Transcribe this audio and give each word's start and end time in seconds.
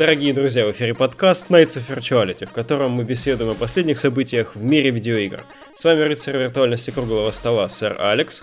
Дорогие 0.00 0.32
друзья, 0.32 0.64
в 0.64 0.70
эфире 0.70 0.94
подкаст 0.94 1.50
Nights 1.50 1.76
of 1.76 1.94
Virtuality, 1.94 2.46
в 2.46 2.52
котором 2.52 2.92
мы 2.92 3.04
беседуем 3.04 3.50
о 3.50 3.54
последних 3.54 3.98
событиях 3.98 4.54
в 4.54 4.64
мире 4.64 4.88
видеоигр. 4.88 5.44
С 5.74 5.84
вами 5.84 6.00
рыцарь 6.00 6.38
виртуальности 6.38 6.90
круглого 6.90 7.30
стола, 7.32 7.68
сэр 7.68 8.00
Алекс. 8.00 8.42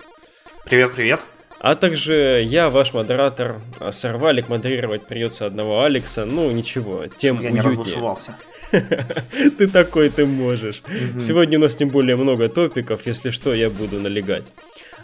Привет-привет. 0.66 1.18
А 1.58 1.74
также 1.74 2.44
я, 2.46 2.70
ваш 2.70 2.94
модератор, 2.94 3.56
сэр 3.90 4.18
Валик. 4.18 4.48
Модерировать 4.48 5.04
придется 5.08 5.46
одного 5.46 5.82
Алекса. 5.82 6.24
Ну, 6.26 6.48
ничего, 6.52 7.08
тем 7.08 7.40
Я 7.40 7.50
уютнее. 7.50 7.54
не 7.54 7.60
разбушевался. 7.60 8.36
Ты 8.70 9.66
такой, 9.66 10.10
ты 10.10 10.26
можешь. 10.26 10.82
Сегодня 11.18 11.58
у 11.58 11.62
нас 11.62 11.74
тем 11.74 11.88
более 11.88 12.14
много 12.14 12.48
топиков, 12.48 13.00
если 13.04 13.30
что, 13.30 13.52
я 13.52 13.68
буду 13.68 13.98
налегать. 13.98 14.52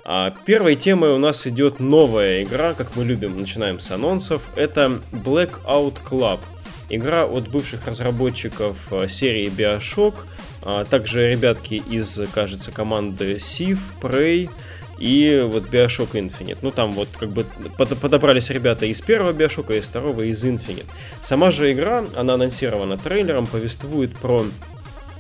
А 0.07 0.31
первой 0.45 0.77
темой 0.77 1.11
у 1.11 1.19
нас 1.19 1.47
идет 1.47 1.81
новая 1.81 2.43
игра, 2.43 2.75
как 2.75 2.95
мы 2.95 3.05
любим, 3.05 3.39
начинаем 3.39 3.81
с 3.81 3.91
анонсов. 3.91 4.43
Это 4.55 5.01
Blackout 5.13 5.97
Club. 6.09 6.41
Игра 6.91 7.25
от 7.25 7.49
бывших 7.49 7.87
разработчиков 7.87 8.77
э, 8.91 9.09
серии 9.09 9.51
Bioshock, 9.51 10.15
а 10.63 10.85
также 10.85 11.31
ребятки 11.31 11.75
из, 11.75 12.21
кажется, 12.35 12.71
команды 12.71 13.37
Civ, 13.37 13.79
Prey 14.03 14.51
и 14.99 15.43
вот 15.51 15.71
Bioshock 15.71 16.13
Infinite. 16.13 16.59
Ну 16.61 16.71
там 16.71 16.93
вот 16.93 17.09
как 17.19 17.31
бы 17.31 17.47
под- 17.79 17.99
подобрались 17.99 18.51
ребята 18.51 18.85
из 18.85 19.01
первого 19.01 19.33
Bioshock, 19.33 19.75
и 19.75 19.79
из 19.79 19.89
второго, 19.89 20.21
из 20.21 20.45
Infinite. 20.45 20.87
Сама 21.23 21.51
же 21.51 21.73
игра, 21.73 22.05
она 22.15 22.35
анонсирована 22.35 22.99
трейлером, 22.99 23.47
повествует 23.47 24.15
про 24.19 24.45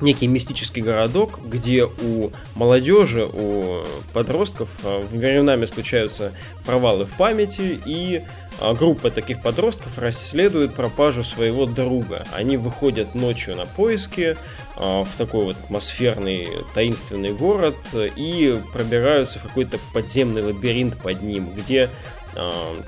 некий 0.01 0.27
мистический 0.27 0.83
городок, 0.83 1.41
где 1.45 1.85
у 1.85 2.31
молодежи, 2.55 3.29
у 3.31 3.85
подростков 4.13 4.69
а, 4.83 5.01
временами 5.03 5.67
случаются 5.67 6.33
провалы 6.65 7.07
в 7.07 7.17
памяти, 7.17 7.81
и 7.85 8.23
а, 8.61 8.75
группа 8.75 9.11
таких 9.11 9.43
подростков 9.43 9.99
расследует 9.99 10.75
пропажу 10.75 11.25
своего 11.25 11.67
друга. 11.67 12.27
Они 12.33 12.57
выходят 12.57 13.15
ночью 13.15 13.57
на 13.57 13.67
поиски 13.67 14.37
а, 14.77 15.05
в 15.05 15.11
такой 15.17 15.45
вот 15.45 15.57
атмосферный 15.65 16.49
таинственный 16.75 17.33
город 17.33 17.77
и 17.95 18.61
пробираются 18.73 19.39
в 19.39 19.43
какой-то 19.43 19.79
подземный 19.93 20.43
лабиринт 20.43 20.97
под 20.97 21.23
ним, 21.23 21.51
где 21.55 21.89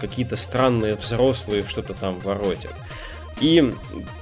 какие-то 0.01 0.37
странные 0.37 0.97
взрослые 0.97 1.65
что-то 1.69 1.95
там 1.95 2.19
воротят. 2.19 2.73
И 3.41 3.75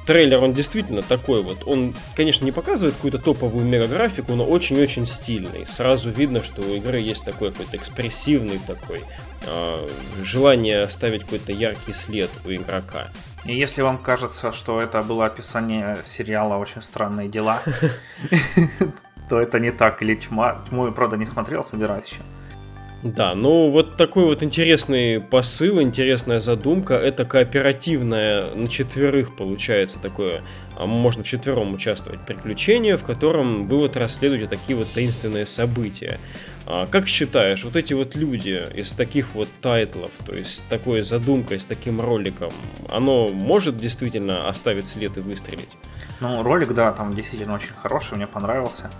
трейлер, 0.07 0.43
он 0.43 0.53
действительно 0.53 1.03
такой 1.03 1.43
вот. 1.43 1.63
Он, 1.67 1.95
конечно, 2.17 2.45
не 2.45 2.53
показывает 2.53 2.95
какую-то 2.97 3.19
топовую 3.19 3.65
мегаграфику, 3.65 4.35
но 4.35 4.45
очень-очень 4.45 5.07
стильный. 5.07 5.67
Сразу 5.67 6.11
видно, 6.11 6.43
что 6.43 6.63
у 6.63 6.75
игры 6.75 6.99
есть 6.99 7.25
такой 7.25 7.53
какой-то 7.53 7.77
экспрессивный 7.77 8.59
такой 8.67 9.01
э, 9.47 9.89
желание 10.23 10.83
оставить 10.83 11.23
какой-то 11.23 11.53
яркий 11.53 11.93
след 11.93 12.31
у 12.45 12.51
игрока. 12.51 13.11
И 13.45 13.57
если 13.57 13.83
вам 13.83 13.99
кажется, 13.99 14.53
что 14.53 14.81
это 14.81 15.03
было 15.03 15.27
описание 15.27 15.99
сериала 16.05 16.57
«Очень 16.57 16.83
странные 16.83 17.29
дела», 17.29 17.63
то 19.29 19.39
это 19.39 19.61
не 19.61 19.71
так. 19.71 20.03
Или 20.03 20.15
тьма. 20.15 20.65
Тьму 20.69 20.87
я, 20.87 20.93
правда, 20.93 21.17
не 21.17 21.27
смотрел, 21.27 21.63
собираюсь 21.63 22.09
еще. 22.09 22.23
Да, 23.05 23.35
ну 23.35 23.69
вот 23.69 23.99
такой 23.99 24.25
вот 24.25 24.43
интересный 24.43 25.21
посыл, 25.21 25.83
интересная 25.83 26.41
задумка. 26.41 26.95
Это 26.95 27.27
кооперативное 27.27 28.55
на 28.55 28.67
четверых 28.67 29.37
получается 29.37 29.99
такое, 30.01 30.43
а 30.75 30.87
можно 30.87 31.23
в 31.23 31.27
четвером 31.27 31.75
участвовать, 31.75 32.25
приключение, 32.25 32.97
в 32.97 33.05
котором 33.05 33.69
вы 33.69 33.77
вот 33.77 33.99
расследуете 33.99 34.47
такие 34.47 34.79
вот 34.79 34.89
таинственные 34.89 35.45
события. 35.45 36.19
А 36.65 36.87
как 36.87 37.07
считаешь, 37.07 37.63
вот 37.65 37.77
эти 37.77 37.93
вот 37.93 38.17
люди 38.17 38.65
из 38.75 38.95
таких 38.95 39.35
вот 39.35 39.51
тайтлов, 39.61 40.13
то 40.25 40.35
есть 40.35 40.57
с 40.57 40.61
такой 40.61 41.03
задумкой, 41.03 41.61
с 41.61 41.67
таким 41.67 42.01
роликом, 42.01 42.55
оно 42.89 43.29
может 43.29 43.77
действительно 43.77 44.49
оставить 44.49 44.87
след 44.87 45.19
и 45.19 45.21
выстрелить? 45.21 45.69
Ну, 46.21 46.43
ролик, 46.43 46.73
да, 46.73 46.91
там 46.91 47.15
действительно 47.15 47.57
очень 47.57 47.75
хороший, 47.83 48.17
мне 48.17 48.27
понравился. 48.27 48.91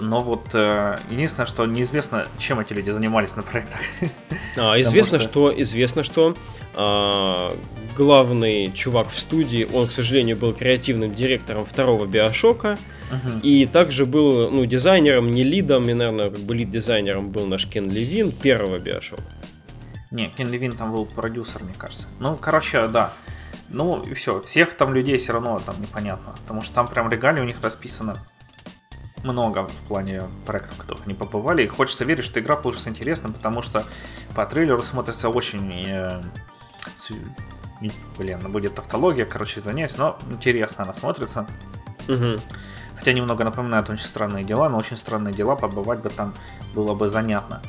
Но 0.00 0.20
вот 0.20 0.54
э, 0.54 0.98
единственное, 1.10 1.46
что 1.46 1.66
неизвестно, 1.66 2.26
чем 2.38 2.60
эти 2.60 2.72
люди 2.72 2.90
занимались 2.90 3.36
на 3.36 3.42
проектах. 3.42 3.80
А, 4.56 4.80
известно, 4.80 5.20
что... 5.20 5.52
что 5.52 5.60
известно, 5.62 6.02
что 6.02 6.34
а, 6.74 7.56
главный 7.96 8.72
чувак 8.72 9.08
в 9.10 9.18
студии, 9.18 9.68
он, 9.72 9.86
к 9.86 9.92
сожалению, 9.92 10.36
был 10.36 10.52
креативным 10.52 11.14
директором 11.14 11.64
второго 11.64 12.04
Биошока. 12.04 12.76
Мгм. 13.10 13.40
И 13.40 13.66
также 13.66 14.06
был, 14.06 14.50
ну, 14.50 14.64
дизайнером, 14.66 15.30
не 15.30 15.44
лидом, 15.44 15.88
и, 15.88 15.94
наверное, 15.94 16.30
как 16.30 16.40
бы 16.40 16.54
лид-дизайнером 16.54 17.30
был 17.30 17.46
наш 17.46 17.66
Кен 17.66 17.90
Левин 17.90 18.32
первого 18.32 18.78
Биошока. 18.78 19.22
Не, 20.10 20.28
Кен 20.28 20.50
Левин 20.50 20.72
там 20.72 20.92
был 20.92 21.06
продюсер, 21.06 21.62
мне 21.62 21.74
кажется. 21.76 22.06
Ну, 22.18 22.36
короче, 22.36 22.88
да. 22.88 23.12
Ну, 23.68 24.02
и 24.02 24.14
все. 24.14 24.40
Всех 24.40 24.74
там 24.74 24.94
людей 24.94 25.16
все 25.16 25.32
равно 25.32 25.60
там 25.64 25.80
непонятно. 25.80 26.32
Потому 26.42 26.62
что 26.62 26.74
там 26.74 26.88
прям 26.88 27.08
регалии 27.08 27.40
у 27.40 27.44
них 27.44 27.56
расписано 27.62 28.16
много 29.22 29.66
в 29.66 29.76
плане 29.88 30.22
проектов, 30.46 30.74
в 30.76 30.80
которых 30.80 31.06
они 31.06 31.14
побывали. 31.14 31.64
И 31.64 31.66
хочется 31.66 32.04
верить, 32.04 32.24
что 32.24 32.40
игра 32.40 32.56
получится 32.56 32.90
интересной, 32.90 33.32
потому 33.32 33.62
что 33.62 33.84
по 34.34 34.46
трейлеру 34.46 34.82
смотрится 34.82 35.28
очень... 35.28 35.84
э, 35.86 36.20
Блин, 38.18 38.40
будет 38.52 38.74
тавтология, 38.74 39.24
короче, 39.24 39.60
извиняюсь, 39.60 39.96
но 39.96 40.18
интересно 40.30 40.84
она 40.84 40.92
смотрится. 40.92 41.46
Мгм. 42.08 42.38
Хотя 42.98 43.12
немного 43.14 43.44
напоминает 43.44 43.88
очень 43.88 44.04
странные 44.04 44.44
дела, 44.44 44.68
но 44.68 44.76
очень 44.76 44.98
странные 44.98 45.32
дела, 45.32 45.56
побывать 45.56 46.00
бы 46.00 46.10
там 46.10 46.34
было 46.74 46.94
бы 46.94 47.08
занятно. 47.08 47.62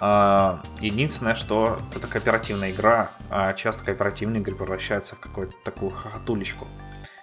А, 0.00 0.62
Единственное, 0.80 1.34
что 1.34 1.78
это 1.94 2.06
кооперативная 2.06 2.70
игра, 2.70 3.10
а 3.28 3.52
часто 3.52 3.84
кооперативные 3.84 4.40
игры 4.40 4.54
превращаются 4.54 5.14
в 5.14 5.20
какую-то 5.20 5.54
такую 5.64 5.90
хохотулечку. 5.90 6.66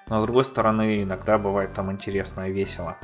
Но 0.07 0.21
с 0.21 0.23
другой 0.25 0.45
стороны, 0.45 1.03
иногда 1.03 1.37
бывает 1.39 1.73
там 1.73 1.91
интересно 1.91 2.47
и 2.47 2.51
весело. 2.51 2.97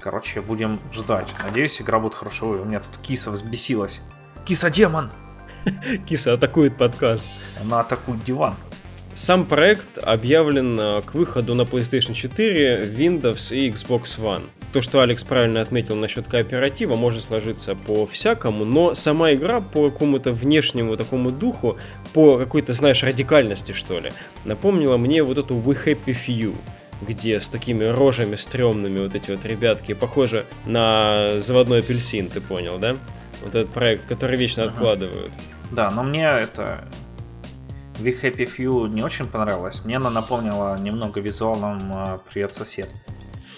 Короче, 0.00 0.40
будем 0.40 0.80
ждать. 0.92 1.28
Надеюсь, 1.44 1.80
игра 1.80 1.98
будет 1.98 2.14
хорошо. 2.14 2.50
У 2.50 2.64
меня 2.64 2.80
тут 2.80 2.98
киса 3.02 3.30
взбесилась. 3.30 4.00
Киса-демон! 4.44 5.10
Киса 6.06 6.34
атакует 6.34 6.76
подкаст. 6.76 7.28
Она 7.60 7.80
атакует 7.80 8.22
диван. 8.24 8.54
Сам 9.14 9.46
проект 9.46 9.98
объявлен 9.98 10.78
э, 10.78 11.02
к 11.02 11.14
выходу 11.14 11.54
на 11.54 11.62
PlayStation 11.62 12.12
4, 12.12 12.82
Windows 12.84 13.56
и 13.56 13.70
Xbox 13.70 14.18
One. 14.18 14.42
То, 14.74 14.82
что 14.82 15.00
Алекс 15.00 15.24
правильно 15.24 15.62
отметил 15.62 15.96
насчет 15.96 16.28
кооператива, 16.28 16.96
может 16.96 17.22
сложиться 17.22 17.74
по-всякому, 17.74 18.66
но 18.66 18.94
сама 18.94 19.32
игра 19.32 19.62
по 19.62 19.88
какому-то 19.88 20.32
внешнему 20.32 20.98
такому 20.98 21.30
духу, 21.30 21.78
по 22.12 22.36
какой-то, 22.36 22.74
знаешь, 22.74 23.02
радикальности, 23.02 23.72
что 23.72 23.98
ли, 23.98 24.12
напомнила 24.44 24.98
мне 24.98 25.22
вот 25.22 25.38
эту 25.38 25.54
We 25.54 25.82
Happy 25.82 26.14
Few, 26.14 26.54
где 27.02 27.40
с 27.40 27.48
такими 27.48 27.84
рожами 27.84 28.36
стрёмными 28.36 29.00
вот 29.00 29.14
эти 29.14 29.30
вот 29.30 29.44
ребятки, 29.44 29.94
похоже 29.94 30.46
на 30.64 31.40
заводной 31.40 31.80
апельсин, 31.80 32.28
ты 32.28 32.40
понял, 32.40 32.78
да? 32.78 32.96
Вот 33.44 33.54
этот 33.54 33.70
проект, 33.72 34.06
который 34.06 34.36
вечно 34.36 34.64
Ага. 34.64 34.72
откладывают. 34.72 35.32
Да, 35.70 35.90
но 35.90 36.02
мне 36.02 36.24
это 36.24 36.84
We 37.98 38.14
Happy 38.20 38.48
Few 38.56 38.88
не 38.88 39.02
очень 39.02 39.26
понравилось. 39.26 39.82
Мне 39.84 39.96
она 39.96 40.10
напомнила 40.10 40.78
немного 40.78 41.20
визуалом 41.20 41.78
э, 41.94 42.18
Привет, 42.30 42.52
сосед. 42.52 42.88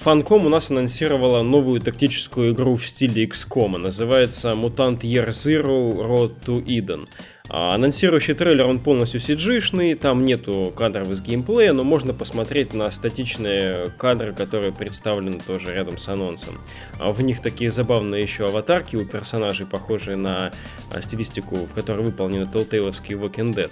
Фанком 0.00 0.46
у 0.46 0.48
нас 0.48 0.70
анонсировала 0.70 1.42
новую 1.42 1.80
тактическую 1.80 2.52
игру 2.52 2.76
в 2.76 2.86
стиле 2.86 3.24
XCOM. 3.26 3.78
Называется 3.78 4.50
Mutant 4.52 5.00
Year 5.00 5.28
Zero 5.30 5.92
Road 5.92 6.34
to 6.46 6.64
Eden. 6.64 7.08
А, 7.48 7.74
анонсирующий 7.74 8.34
трейлер, 8.34 8.66
он 8.66 8.78
полностью 8.78 9.20
cg 9.20 9.96
там 9.96 10.24
нету 10.24 10.72
кадров 10.76 11.10
из 11.10 11.22
геймплея, 11.22 11.72
но 11.72 11.84
можно 11.84 12.12
посмотреть 12.12 12.74
на 12.74 12.90
статичные 12.90 13.88
кадры, 13.98 14.32
которые 14.32 14.72
представлены 14.72 15.40
тоже 15.46 15.72
рядом 15.72 15.98
с 15.98 16.08
анонсом. 16.08 16.60
А 16.98 17.10
в 17.10 17.22
них 17.22 17.40
такие 17.40 17.70
забавные 17.70 18.22
еще 18.22 18.46
аватарки 18.46 18.96
у 18.96 19.04
персонажей, 19.04 19.66
похожие 19.66 20.16
на 20.16 20.52
а, 20.90 21.00
стилистику, 21.00 21.56
в 21.56 21.72
которой 21.74 22.04
выполнены 22.04 22.44
Telltale'овские 22.44 23.18
Walking 23.18 23.54
Dead. 23.54 23.70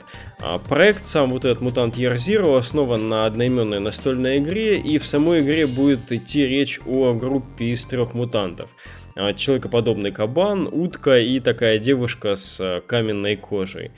Проект 0.68 1.06
сам, 1.06 1.30
вот 1.30 1.44
этот 1.44 1.62
Mutant 1.62 1.94
Year 1.94 2.14
Zero, 2.14 2.56
основан 2.56 3.08
на 3.08 3.26
одноименной 3.26 3.80
настольной 3.80 4.38
игре, 4.38 4.78
и 4.78 4.98
в 4.98 5.06
самой 5.06 5.40
игре 5.40 5.66
будет 5.66 6.10
идти 6.12 6.46
речь 6.46 6.80
о 6.86 7.12
группе 7.12 7.66
из 7.66 7.84
трех 7.84 8.14
мутантов. 8.14 8.68
А, 9.16 9.32
Человекоподобный 9.32 10.12
кабан, 10.12 10.68
утка 10.70 11.18
и 11.18 11.40
такая 11.40 11.78
девушка 11.78 12.36
с 12.36 12.58
а, 12.60 12.82
каменной 12.82 13.36
кожей. 13.36 13.90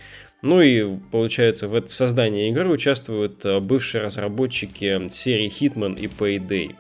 Ну 0.42 0.60
и, 0.60 0.96
получается, 1.10 1.66
в 1.66 1.74
это 1.74 1.88
создании 1.88 2.48
игры 2.50 2.68
участвуют 2.68 3.44
а, 3.44 3.58
бывшие 3.58 4.02
разработчики 4.02 5.08
серии 5.10 5.50
Hitman 5.50 5.98
и 5.98 6.06
Payday. 6.06 6.76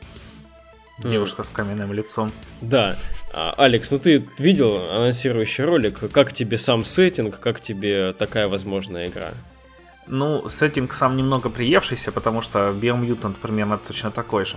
Девушка 0.98 1.42
с 1.42 1.48
каменным 1.48 1.92
лицом. 1.92 2.30
Да. 2.60 2.96
А, 3.34 3.54
Алекс, 3.56 3.90
ну 3.90 3.98
ты 3.98 4.24
видел 4.38 4.88
анонсирующий 4.88 5.64
ролик? 5.64 5.98
Как 6.12 6.32
тебе 6.32 6.58
сам 6.58 6.84
сеттинг? 6.84 7.40
Как 7.40 7.60
тебе 7.60 8.12
такая 8.12 8.46
возможная 8.46 9.08
игра? 9.08 9.32
Ну, 10.06 10.48
сеттинг 10.48 10.92
сам 10.92 11.16
немного 11.16 11.50
приевшийся, 11.50 12.12
потому 12.12 12.40
что 12.40 12.70
Biomutant 12.70 13.34
примерно 13.42 13.78
точно 13.78 14.12
такой 14.12 14.44
же. 14.44 14.56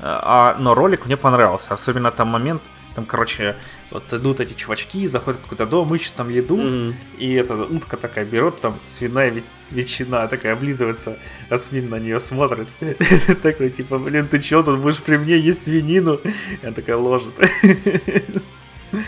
А, 0.00 0.56
но 0.58 0.74
ролик 0.74 1.06
мне 1.06 1.16
понравился, 1.16 1.74
особенно 1.74 2.10
там 2.10 2.28
момент, 2.28 2.62
там, 2.94 3.04
короче, 3.06 3.56
вот 3.90 4.12
идут 4.12 4.40
эти 4.40 4.52
чувачки, 4.54 5.06
заходят 5.06 5.40
в 5.40 5.42
какой-то 5.44 5.66
дом, 5.66 5.94
ищут 5.94 6.12
там 6.14 6.28
еду, 6.30 6.56
Мгм. 6.56 6.94
и 7.18 7.32
эта 7.34 7.54
утка 7.54 7.96
такая 7.96 8.24
берет 8.24 8.60
там 8.60 8.78
свиная 8.86 9.30
ве- 9.30 9.42
ветчина 9.70 10.28
такая 10.28 10.52
облизывается, 10.54 11.16
а 11.48 11.58
свин 11.58 11.88
на 11.90 11.98
нее 11.98 12.20
смотрит. 12.20 12.68
Такой, 13.42 13.70
типа, 13.70 13.98
блин, 13.98 14.26
ты 14.28 14.40
чё 14.40 14.62
тут 14.62 14.78
будешь 14.80 14.98
при 15.02 15.16
мне 15.16 15.38
есть 15.38 15.62
свинину? 15.62 16.20
Я 16.62 16.72
такая 16.72 16.96
ложит. 16.96 17.32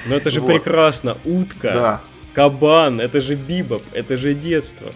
Ну 0.06 0.14
это 0.16 0.30
же 0.30 0.40
вот. 0.40 0.46
прекрасно. 0.48 1.19
Утка, 1.25 1.72
да. 1.72 2.00
кабан, 2.32 3.00
это 3.02 3.20
же 3.20 3.34
бибоп, 3.34 3.82
это 3.92 4.16
же 4.16 4.32
детство. 4.34 4.90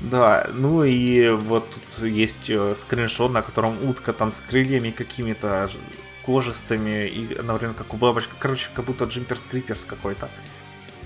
Да, 0.00 0.48
ну 0.52 0.84
и 0.84 1.30
вот 1.30 1.68
тут 1.70 2.06
есть 2.06 2.48
э, 2.50 2.74
скриншот, 2.76 3.32
на 3.32 3.42
котором 3.42 3.76
утка 3.88 4.12
там 4.12 4.30
с 4.30 4.40
крыльями 4.40 4.90
какими-то 4.90 5.68
кожистыми 6.26 7.06
и 7.06 7.34
одновременно 7.34 7.74
как 7.74 7.94
у 7.94 7.96
бабочки. 7.96 8.32
Короче, 8.38 8.68
как 8.74 8.84
будто 8.84 9.04
джимпер 9.04 9.38
скриперс 9.38 9.84
какой-то. 9.84 10.28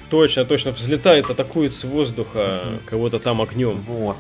Точно, 0.08 0.44
точно. 0.44 0.72
Взлетает, 0.72 1.31
атакует 1.31 1.75
с 1.75 1.84
воздуха 1.84 2.38
mm-hmm. 2.38 2.82
кого-то 2.87 3.19
там 3.20 3.40
огнем. 3.40 3.78
Вот. 3.78 4.17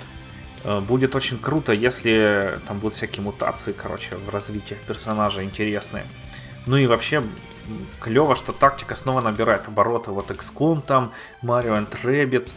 Э, 0.62 0.80
будет 0.80 1.16
очень 1.16 1.38
круто, 1.38 1.72
если 1.72 2.60
там 2.66 2.78
будут 2.78 2.94
всякие 2.94 3.22
мутации, 3.22 3.72
короче, 3.72 4.16
в 4.16 4.28
развитии 4.28 4.76
персонажа 4.86 5.42
интересные. 5.42 6.04
Ну 6.66 6.76
и 6.76 6.86
вообще, 6.86 7.24
клево, 8.00 8.36
что 8.36 8.52
тактика 8.52 8.94
снова 8.94 9.20
набирает 9.20 9.66
обороты. 9.66 10.10
Вот 10.10 10.30
XCOM 10.30 10.82
там, 10.86 11.12
Mario 11.42 11.76
and 11.78 11.88
Rabbids, 12.02 12.54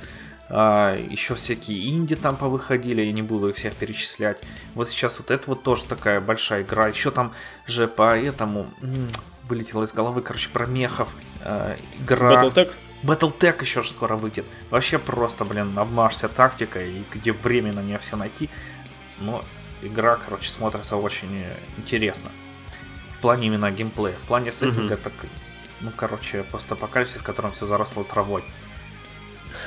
еще 0.56 1.36
всякие 1.36 1.90
инди 1.90 2.16
там 2.16 2.36
повыходили, 2.36 3.02
я 3.02 3.12
не 3.12 3.22
буду 3.22 3.50
их 3.50 3.56
всех 3.56 3.76
перечислять. 3.76 4.38
Вот 4.76 4.90
сейчас 4.90 5.18
вот 5.18 5.32
это 5.32 5.44
вот 5.48 5.64
тоже 5.64 5.86
такая 5.86 6.22
большая 6.22 6.62
игра. 6.62 6.88
Еще 6.88 7.12
там 7.12 7.34
же 7.68 7.88
по 7.88 8.18
этому 8.18 8.68
вылетело 9.48 9.84
из 9.84 9.94
головы, 9.94 10.22
короче, 10.22 10.50
про 10.50 10.66
мехов. 10.66 11.10
Э, 11.42 11.76
игра... 12.00 12.44
Battletech? 12.44 12.72
Battletech 13.04 13.62
еще 13.62 13.84
же 13.84 13.90
скоро 13.90 14.16
выйдет. 14.16 14.46
Вообще 14.70 15.00
просто, 15.00 15.44
блин, 15.44 15.78
обмажься 15.78 16.30
тактикой, 16.30 16.92
и 16.92 17.04
где 17.12 17.32
время 17.32 17.74
на 17.74 17.82
нее 17.82 17.98
все 18.00 18.16
найти. 18.16 18.50
Но 19.20 19.44
игра, 19.82 20.18
короче, 20.18 20.50
смотрится 20.50 20.96
очень 20.96 21.46
интересно 21.78 22.30
плане 23.24 23.48
именно 23.48 23.72
геймплея. 23.72 24.16
В 24.18 24.28
плане 24.28 24.52
сеттинга, 24.52 24.96
mm-hmm. 24.96 25.02
так, 25.02 25.14
ну, 25.80 25.92
короче, 25.96 26.44
постапокалипсис, 26.52 27.22
в 27.22 27.24
котором 27.24 27.52
все 27.52 27.66
заросло 27.66 28.04
травой. 28.04 28.44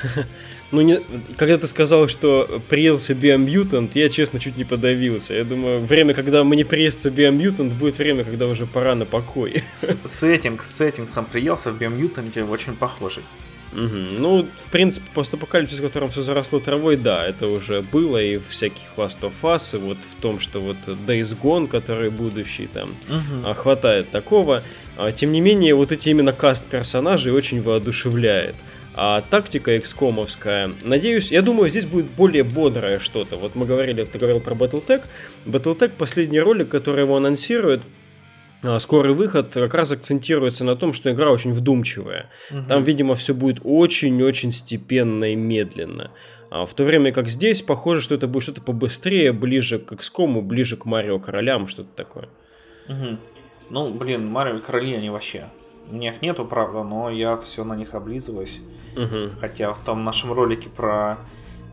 Ну, 0.71 0.81
не, 0.81 1.01
когда 1.37 1.57
ты 1.57 1.67
сказал, 1.67 2.09
что 2.09 2.61
приелся 2.67 3.13
Biomutant, 3.13 3.91
я, 3.93 4.09
честно, 4.09 4.39
чуть 4.39 4.57
не 4.57 4.65
подавился. 4.65 5.33
Я 5.33 5.45
думаю, 5.45 5.79
время, 5.79 6.13
когда 6.13 6.43
мне 6.43 6.65
приестся 6.65 7.09
Biomutant, 7.09 7.73
будет 7.73 7.97
время, 7.97 8.25
когда 8.25 8.47
уже 8.47 8.65
пора 8.65 8.95
на 8.95 9.05
покой. 9.05 9.63
Сеттинг, 10.05 10.63
сеттинг 10.63 11.09
сам 11.09 11.25
приелся 11.25 11.71
в 11.71 11.81
Biomutant 11.81 12.49
очень 12.49 12.75
похожий. 12.75 13.23
Угу. 13.73 14.19
Ну, 14.19 14.47
в 14.55 14.71
принципе, 14.71 15.07
постапокалипсис, 15.13 15.79
в 15.79 15.83
котором 15.83 16.09
все 16.09 16.21
заросло 16.21 16.59
травой, 16.59 16.95
да, 16.95 17.25
это 17.25 17.47
уже 17.47 17.81
было 17.81 18.17
и 18.17 18.37
в 18.37 18.49
всяких 18.49 18.81
Last 18.95 19.19
of 19.21 19.33
Us, 19.43 19.77
и 19.77 19.79
вот 19.79 19.97
в 19.97 20.21
том, 20.21 20.39
что 20.39 20.59
вот 20.59 20.77
Days 20.85 21.37
Gone, 21.41 21.67
который 21.67 22.09
будущий 22.09 22.67
там, 22.67 22.89
угу. 23.09 23.53
хватает 23.53 24.09
такого. 24.09 24.63
А, 24.97 25.11
тем 25.11 25.31
не 25.31 25.41
менее, 25.41 25.75
вот 25.75 25.91
эти 25.91 26.09
именно 26.09 26.33
каст 26.33 26.65
персонажей 26.65 27.31
очень 27.31 27.61
воодушевляет. 27.61 28.55
А 28.99 29.21
тактика 29.21 29.77
экскомовская, 29.77 30.71
надеюсь, 30.83 31.31
я 31.31 31.43
думаю, 31.43 31.69
здесь 31.69 31.85
будет 31.85 32.07
более 32.07 32.43
бодрое 32.43 32.97
что-то. 32.97 33.35
Вот 33.35 33.53
мы 33.53 33.67
говорили, 33.67 34.03
ты 34.03 34.17
говорил 34.17 34.39
про 34.39 34.55
Battletech. 34.55 35.03
Battletech, 35.45 35.91
последний 35.95 36.39
ролик, 36.39 36.69
который 36.69 37.03
его 37.03 37.15
анонсирует, 37.15 37.83
а, 38.63 38.79
скорый 38.79 39.13
выход 39.13 39.53
как 39.53 39.75
раз 39.75 39.91
акцентируется 39.91 40.65
на 40.65 40.75
том, 40.75 40.93
что 40.93 41.11
игра 41.11 41.29
очень 41.29 41.53
вдумчивая. 41.53 42.31
Угу. 42.49 42.63
Там, 42.67 42.83
видимо, 42.83 43.13
все 43.13 43.35
будет 43.35 43.59
очень-очень 43.63 44.51
степенно 44.51 45.31
и 45.31 45.35
медленно. 45.35 46.09
А 46.49 46.65
в 46.65 46.73
то 46.73 46.83
время 46.83 47.11
как 47.11 47.29
здесь, 47.29 47.61
похоже, 47.61 48.01
что 48.01 48.15
это 48.15 48.27
будет 48.27 48.43
что-то 48.43 48.61
побыстрее, 48.61 49.31
ближе 49.31 49.77
к 49.77 49.93
XCOM, 49.93 50.41
ближе 50.41 50.75
к 50.75 50.85
Марио 50.85 51.19
Королям, 51.19 51.67
что-то 51.67 51.89
такое. 51.95 52.29
Угу. 52.89 53.17
Ну, 53.69 53.93
блин, 53.93 54.25
Марио 54.25 54.59
Короли 54.59 54.95
они 54.95 55.11
вообще. 55.11 55.49
У 55.89 55.93
меня 55.93 56.13
их 56.13 56.21
нету, 56.21 56.45
правда, 56.45 56.83
но 56.83 57.09
я 57.09 57.37
все 57.37 57.63
на 57.63 57.73
них 57.73 57.93
облизываюсь. 57.93 58.59
Угу. 58.95 59.39
Хотя 59.39 59.73
в 59.73 59.79
том 59.79 60.03
нашем 60.03 60.33
ролике 60.33 60.69
про 60.69 61.17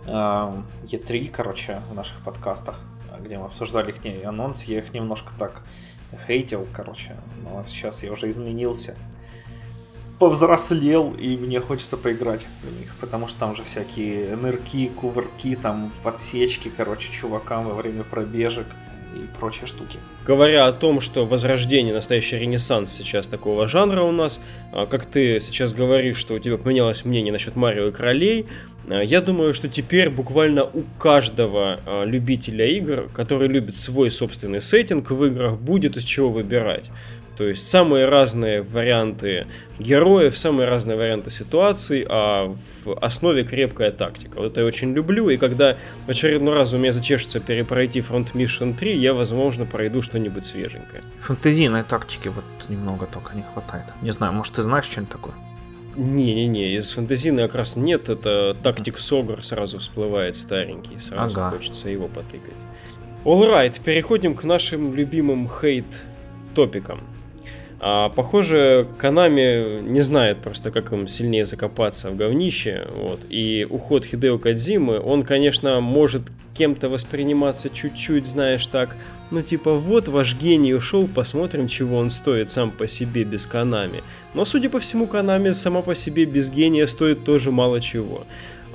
э, 0.07 0.11
E3, 0.11 1.31
короче, 1.31 1.81
в 1.91 1.95
наших 1.95 2.21
подкастах, 2.21 2.81
где 3.21 3.39
мы 3.39 3.47
обсуждали 3.47 3.91
их 3.91 4.25
анонс, 4.25 4.65
я 4.65 4.79
их 4.79 4.93
немножко 4.93 5.33
так 5.39 5.63
хейтил, 6.27 6.67
короче. 6.73 7.17
Но 7.43 7.65
сейчас 7.67 8.03
я 8.03 8.13
уже 8.13 8.29
изменился. 8.29 8.97
Повзрослел, 10.19 11.13
и 11.15 11.37
мне 11.37 11.61
хочется 11.61 11.97
поиграть 11.97 12.47
в 12.63 12.79
них, 12.79 12.95
потому 13.01 13.27
что 13.27 13.41
там 13.41 13.57
же 13.57 13.65
всякие 13.65 14.37
нырки, 14.37 14.89
кувырки, 14.89 15.57
там 15.57 15.91
подсечки, 16.05 16.71
короче, 16.75 17.11
чувакам 17.13 17.65
во 17.65 17.75
время 17.75 18.05
пробежек 18.05 18.69
и 19.15 19.39
прочие 19.39 19.67
штуки. 19.67 19.99
Говоря 20.27 20.67
о 20.67 20.73
том, 20.73 21.01
что 21.01 21.27
возрождение, 21.27 21.95
настоящий 21.95 22.39
ренессанс 22.39 22.93
сейчас 22.93 23.29
такого 23.29 23.67
жанра 23.67 24.03
у 24.03 24.13
нас, 24.13 24.41
а, 24.73 24.87
как 24.87 25.07
ты 25.07 25.41
сейчас 25.41 25.73
говоришь, 25.73 26.17
что 26.17 26.35
у 26.35 26.39
тебя 26.39 26.59
поменялось 26.59 27.05
мнение 27.05 27.33
насчет 27.33 27.57
Марио 27.57 27.89
и 27.89 27.93
Королей, 27.93 28.47
а, 28.89 29.03
я 29.03 29.21
думаю, 29.21 29.55
что 29.55 29.69
теперь 29.69 30.11
буквально 30.11 30.65
у 30.65 30.85
каждого 30.99 31.81
а, 31.87 32.05
любителя 32.05 32.67
игр, 32.67 33.09
который 33.15 33.49
любит 33.49 33.77
свой 33.77 34.11
собственный 34.11 34.61
сеттинг 34.61 35.11
в 35.11 35.25
играх, 35.25 35.59
будет 35.59 35.97
из 35.97 36.05
чего 36.05 36.31
выбирать. 36.31 36.91
То 37.37 37.49
есть 37.49 37.69
самые 37.69 38.07
разные 38.07 38.63
варианты 38.63 39.47
героев, 39.79 40.39
самые 40.39 40.69
разные 40.69 40.97
варианты 40.97 41.31
ситуаций, 41.31 42.07
а 42.09 42.55
в 42.85 42.97
основе 43.01 43.45
крепкая 43.45 43.91
тактика. 43.91 44.37
Вот 44.37 44.53
это 44.53 44.61
я 44.61 44.67
очень 44.67 44.93
люблю, 44.93 45.29
и 45.31 45.37
когда 45.37 45.77
в 46.07 46.11
очередной 46.11 46.55
раз 46.55 46.73
у 46.75 46.79
меня 46.79 46.93
зачешется 46.93 47.41
перепройти 47.41 48.01
Front 48.01 48.33
Mission 48.35 48.77
3, 48.77 48.97
я, 48.97 49.15
возможно, 49.15 49.67
пройду 49.67 50.01
что-нибудь 50.01 50.47
свеженькое. 50.47 51.03
Фантазийной 51.19 51.83
тактики 51.83 52.29
вот 52.29 52.45
немного 52.69 53.07
только 53.07 53.35
не 53.35 53.43
хватает. 53.43 53.87
Не 54.03 54.13
знаю, 54.13 54.33
может, 54.33 54.55
ты 54.55 54.63
знаешь 54.63 54.85
что-нибудь 54.85 55.13
такое? 55.13 55.35
Не-не-не, 55.97 56.75
из 56.77 56.93
фэнтезийной 56.93 57.45
как 57.45 57.55
раз 57.55 57.77
нет, 57.77 58.09
это 58.09 58.57
тактик 58.63 58.99
Согр 58.99 59.45
сразу 59.45 59.79
всплывает 59.79 60.37
старенький, 60.37 60.99
сразу 60.99 61.41
ага. 61.41 61.57
хочется 61.57 61.89
его 61.89 62.09
потыкать. 62.09 62.55
Alright, 63.25 63.81
переходим 63.83 64.35
к 64.35 64.43
нашим 64.45 64.95
любимым 64.95 65.49
хейт-топикам. 65.49 67.01
А, 67.87 68.09
похоже, 68.09 68.89
Канами 68.97 69.83
не 69.83 70.01
знает 70.01 70.39
просто, 70.39 70.71
как 70.71 70.91
им 70.93 71.07
сильнее 71.07 71.45
закопаться 71.45 72.09
в 72.09 72.17
говнище. 72.17 72.89
Вот. 72.97 73.21
И 73.29 73.67
уход 73.69 74.07
Хидео 74.07 74.39
Кадзимы, 74.39 74.99
он, 74.99 75.23
конечно, 75.23 75.83
может 75.83 76.23
кем-то 76.57 76.89
восприниматься 76.89 77.69
чуть-чуть, 77.69 78.27
знаешь, 78.27 78.67
так, 78.69 78.97
ну 79.31 79.43
типа, 79.43 79.75
вот 79.75 80.09
ваш 80.09 80.35
гений 80.35 80.73
ушел, 80.73 81.07
посмотрим, 81.07 81.69
чего 81.69 81.99
он 81.99 82.09
стоит 82.09 82.49
сам 82.49 82.71
по 82.71 82.89
себе 82.89 83.25
без 83.25 83.47
Канами. 83.47 84.03
Но, 84.33 84.47
судя 84.47 84.71
по 84.71 84.79
всему, 84.79 85.07
Канами 85.07 85.53
сама 85.53 85.83
по 85.83 85.95
себе 85.95 86.25
без 86.25 86.51
гения 86.51 86.87
стоит 86.87 87.25
тоже 87.25 87.51
мало 87.51 87.83
чего. 87.83 88.25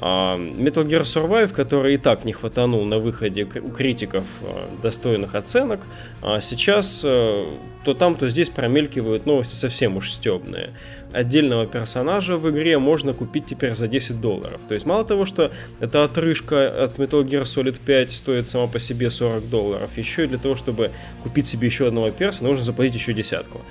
А, 0.01 0.38
Metal 0.38 0.86
Gear 0.86 1.01
Survive, 1.01 1.53
который 1.53 1.96
и 1.96 1.98
так 1.98 2.24
не 2.24 2.32
хватанул 2.32 2.86
на 2.86 3.00
выходе 3.00 3.44
у 3.44 3.70
критиков 3.70 4.24
а, 4.41 4.70
достойных 4.82 5.36
оценок, 5.36 5.82
а 6.22 6.39
сейчас 6.39 7.01
э, 7.03 7.46
то 7.84 7.94
там, 7.94 8.15
то 8.15 8.29
здесь 8.29 8.50
промелькивают 8.50 9.25
новости 9.25 9.56
совсем 9.56 9.98
уж 9.98 10.12
стебные. 10.12 10.70
Отдельного 11.12 11.65
персонажа 11.65 12.38
в 12.38 12.50
игре 12.50 12.79
можно 12.79 13.12
купить 13.13 13.48
теперь 13.48 13.75
за 13.75 13.89
10 13.89 14.22
долларов. 14.22 14.62
То 14.70 14.74
есть 14.74 14.86
мало 14.86 15.03
того, 15.03 15.25
что 15.25 15.51
эта 15.82 16.06
отрыжка 16.06 16.84
от 16.84 16.98
Metal 16.98 17.22
Gear 17.22 17.44
Solid 17.44 17.79
5 17.86 18.12
стоит 18.12 18.48
сама 18.48 18.68
по 18.68 18.79
себе 18.79 19.12
40 19.12 19.50
долларов, 19.50 19.98
еще 19.98 20.24
и 20.24 20.27
для 20.27 20.38
того, 20.38 20.56
чтобы 20.56 20.91
купить 21.24 21.48
себе 21.48 21.68
еще 21.68 21.88
одного 21.88 22.10
перса, 22.12 22.46
нужно 22.46 22.63
заплатить 22.63 22.96
еще 22.96 23.12
десятку. 23.12 23.62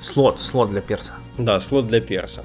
Слот, 0.00 0.40
слот 0.40 0.70
для 0.70 0.80
перса. 0.80 1.12
Да, 1.36 1.60
слот 1.60 1.88
для 1.88 2.00
перса. 2.00 2.44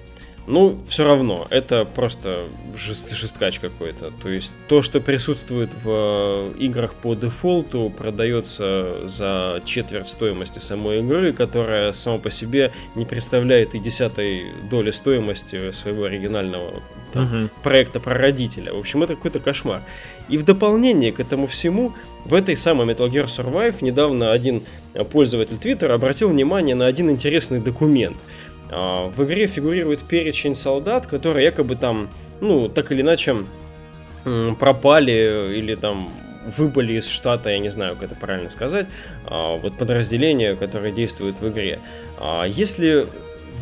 Ну, 0.50 0.80
все 0.88 1.06
равно, 1.06 1.46
это 1.52 1.86
просто 1.86 2.46
жест, 2.76 3.16
жесткач 3.16 3.60
какой-то. 3.60 4.12
То 4.24 4.30
есть 4.30 4.52
то, 4.68 4.82
что 4.82 5.00
присутствует 5.00 5.70
в 5.84 5.86
э, 5.86 6.54
играх 6.58 6.96
по 6.96 7.14
дефолту, 7.14 7.94
продается 7.96 9.08
за 9.08 9.62
четверть 9.64 10.10
стоимости 10.10 10.58
самой 10.58 11.02
игры, 11.02 11.34
которая 11.34 11.94
сама 11.94 12.18
по 12.18 12.32
себе 12.32 12.72
не 12.96 13.06
представляет 13.06 13.76
и 13.76 13.80
десятой 13.80 14.48
доли 14.72 14.90
стоимости 14.90 15.72
своего 15.72 16.06
оригинального 16.06 16.82
там, 17.14 17.26
угу. 17.26 17.50
проекта 17.62 18.00
про 18.00 18.16
родителя. 18.16 18.74
В 18.74 18.80
общем, 18.80 19.04
это 19.04 19.14
какой-то 19.14 19.40
кошмар. 19.40 19.84
И 20.30 20.38
в 20.40 20.44
дополнение 20.46 21.12
к 21.12 21.20
этому 21.20 21.46
всему, 21.46 21.94
в 22.26 22.34
этой 22.34 22.58
самой 22.58 22.88
Metal 22.88 23.08
Gear 23.08 23.26
Survive 23.26 23.76
недавно 23.82 24.32
один 24.32 24.64
пользователь 25.12 25.60
Твиттера 25.60 25.94
обратил 25.94 26.30
внимание 26.30 26.74
на 26.74 26.88
один 26.88 27.12
интересный 27.12 27.60
документ– 27.60 28.18
в 28.70 29.24
игре 29.24 29.48
фигурирует 29.48 30.02
перечень 30.02 30.56
солдат, 30.56 31.08
которые 31.08 31.46
якобы 31.46 31.76
там, 31.76 32.10
ну, 32.42 32.70
так 32.70 32.92
или 32.92 33.02
иначе 33.02 33.36
пропали 34.60 35.58
или 35.58 35.76
там 35.76 36.12
выбыли 36.58 36.94
из 36.94 37.08
штата, 37.08 37.50
я 37.50 37.60
не 37.60 37.70
знаю, 37.70 37.96
как 37.96 38.12
это 38.12 38.16
правильно 38.16 38.50
сказать, 38.50 38.88
а, 39.26 39.58
вот 39.58 39.78
подразделения, 39.78 40.56
которые 40.56 40.94
действуют 40.94 41.40
в 41.40 41.50
игре. 41.50 41.80
А, 42.18 42.46
если 42.46 43.08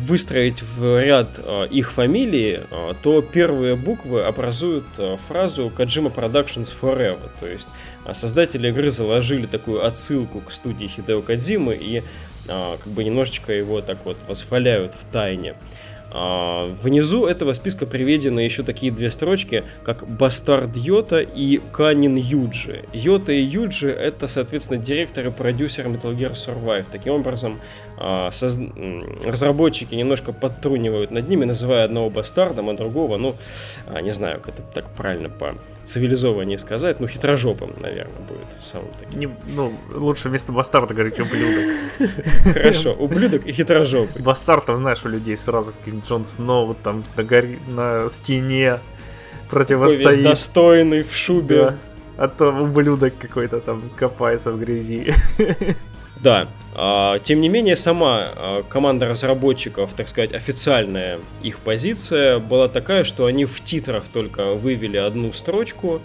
выстроить 0.06 0.62
в 0.62 1.02
ряд 1.02 1.40
их 1.70 1.90
фамилии, 1.90 2.60
то 3.02 3.20
первые 3.20 3.74
буквы 3.74 4.22
образуют 4.22 4.86
фразу 5.26 5.72
Kojima 5.76 6.14
Productions 6.14 6.72
Forever. 6.80 7.28
То 7.40 7.48
есть 7.48 7.66
создатели 8.14 8.68
игры 8.68 8.90
заложили 8.90 9.46
такую 9.46 9.84
отсылку 9.84 10.40
к 10.40 10.52
студии 10.52 10.86
Хидео 10.86 11.22
Кадзимы 11.22 11.74
и 11.74 12.02
как 12.46 12.86
бы 12.86 13.04
немножечко 13.04 13.52
его 13.52 13.82
так 13.82 13.98
вот 14.04 14.16
восхваляют 14.26 14.94
в 14.94 15.04
тайне. 15.04 15.54
А, 16.10 16.66
внизу 16.82 17.26
этого 17.26 17.52
списка 17.52 17.84
приведены 17.84 18.40
еще 18.40 18.62
такие 18.62 18.90
две 18.90 19.10
строчки, 19.10 19.64
как 19.84 20.08
Бастард 20.08 20.76
Йота 20.76 21.20
и 21.20 21.60
Канин 21.72 22.16
Юджи. 22.16 22.84
Йота 22.92 23.32
и 23.32 23.42
Юджи 23.42 23.90
это, 23.90 24.26
соответственно, 24.26 24.82
директор 24.82 25.26
и 25.26 25.30
продюсер 25.30 25.86
Metal 25.86 26.16
Gear 26.16 26.32
Survive. 26.32 26.86
Таким 26.90 27.12
образом, 27.12 27.60
а, 27.60 27.87
соз... 28.32 28.58
разработчики 29.24 29.94
немножко 29.94 30.32
подтрунивают 30.32 31.10
над 31.10 31.28
ними, 31.28 31.44
называя 31.44 31.84
одного 31.84 32.10
бастардом, 32.10 32.68
а 32.70 32.74
другого, 32.74 33.16
ну, 33.16 33.36
а, 33.86 34.00
не 34.00 34.12
знаю, 34.12 34.40
как 34.40 34.58
это 34.58 34.62
так 34.72 34.90
правильно 34.90 35.28
по 35.28 35.54
цивилизованнее 35.84 36.58
сказать, 36.58 37.00
ну, 37.00 37.08
хитрожопым, 37.08 37.74
наверное, 37.80 38.20
будет 38.28 38.46
самым 38.60 38.90
таким. 38.98 39.20
Не, 39.20 39.28
ну, 39.46 39.72
лучше 39.92 40.28
вместо 40.28 40.52
бастарда 40.52 40.94
говорить 40.94 41.18
ублюдок. 41.18 41.74
Хорошо, 42.52 42.92
ублюдок 42.92 43.46
и 43.46 43.52
хитрожопый. 43.52 44.22
Бастард, 44.22 44.64
знаешь, 44.66 45.04
у 45.04 45.08
людей 45.08 45.36
сразу 45.36 45.72
какие 45.72 46.00
Джон 46.06 46.24
Сноу 46.24 46.74
там 46.74 47.04
на, 47.16 47.24
горе, 47.24 47.58
на 47.68 48.08
стене 48.10 48.80
противостоит. 49.50 50.04
Такой 50.04 50.16
весь 50.16 50.24
достойный 50.24 51.02
в 51.02 51.14
шубе. 51.14 51.56
Да. 51.56 51.74
А 52.18 52.28
то 52.28 52.50
ублюдок 52.50 53.14
какой-то 53.18 53.60
там 53.60 53.80
копается 53.96 54.52
в 54.52 54.60
грязи. 54.60 55.12
Да. 56.20 56.48
А, 56.80 57.18
тем 57.18 57.40
не 57.40 57.48
менее, 57.48 57.74
сама 57.74 58.30
а, 58.36 58.62
команда 58.62 59.08
разработчиков, 59.08 59.90
так 59.96 60.08
сказать, 60.08 60.32
официальная 60.32 61.18
их 61.42 61.58
позиция 61.58 62.38
была 62.38 62.68
такая, 62.68 63.02
что 63.02 63.26
они 63.26 63.46
в 63.46 63.64
титрах 63.64 64.04
только 64.12 64.54
вывели 64.54 64.96
одну 64.96 65.32
строчку. 65.32 66.00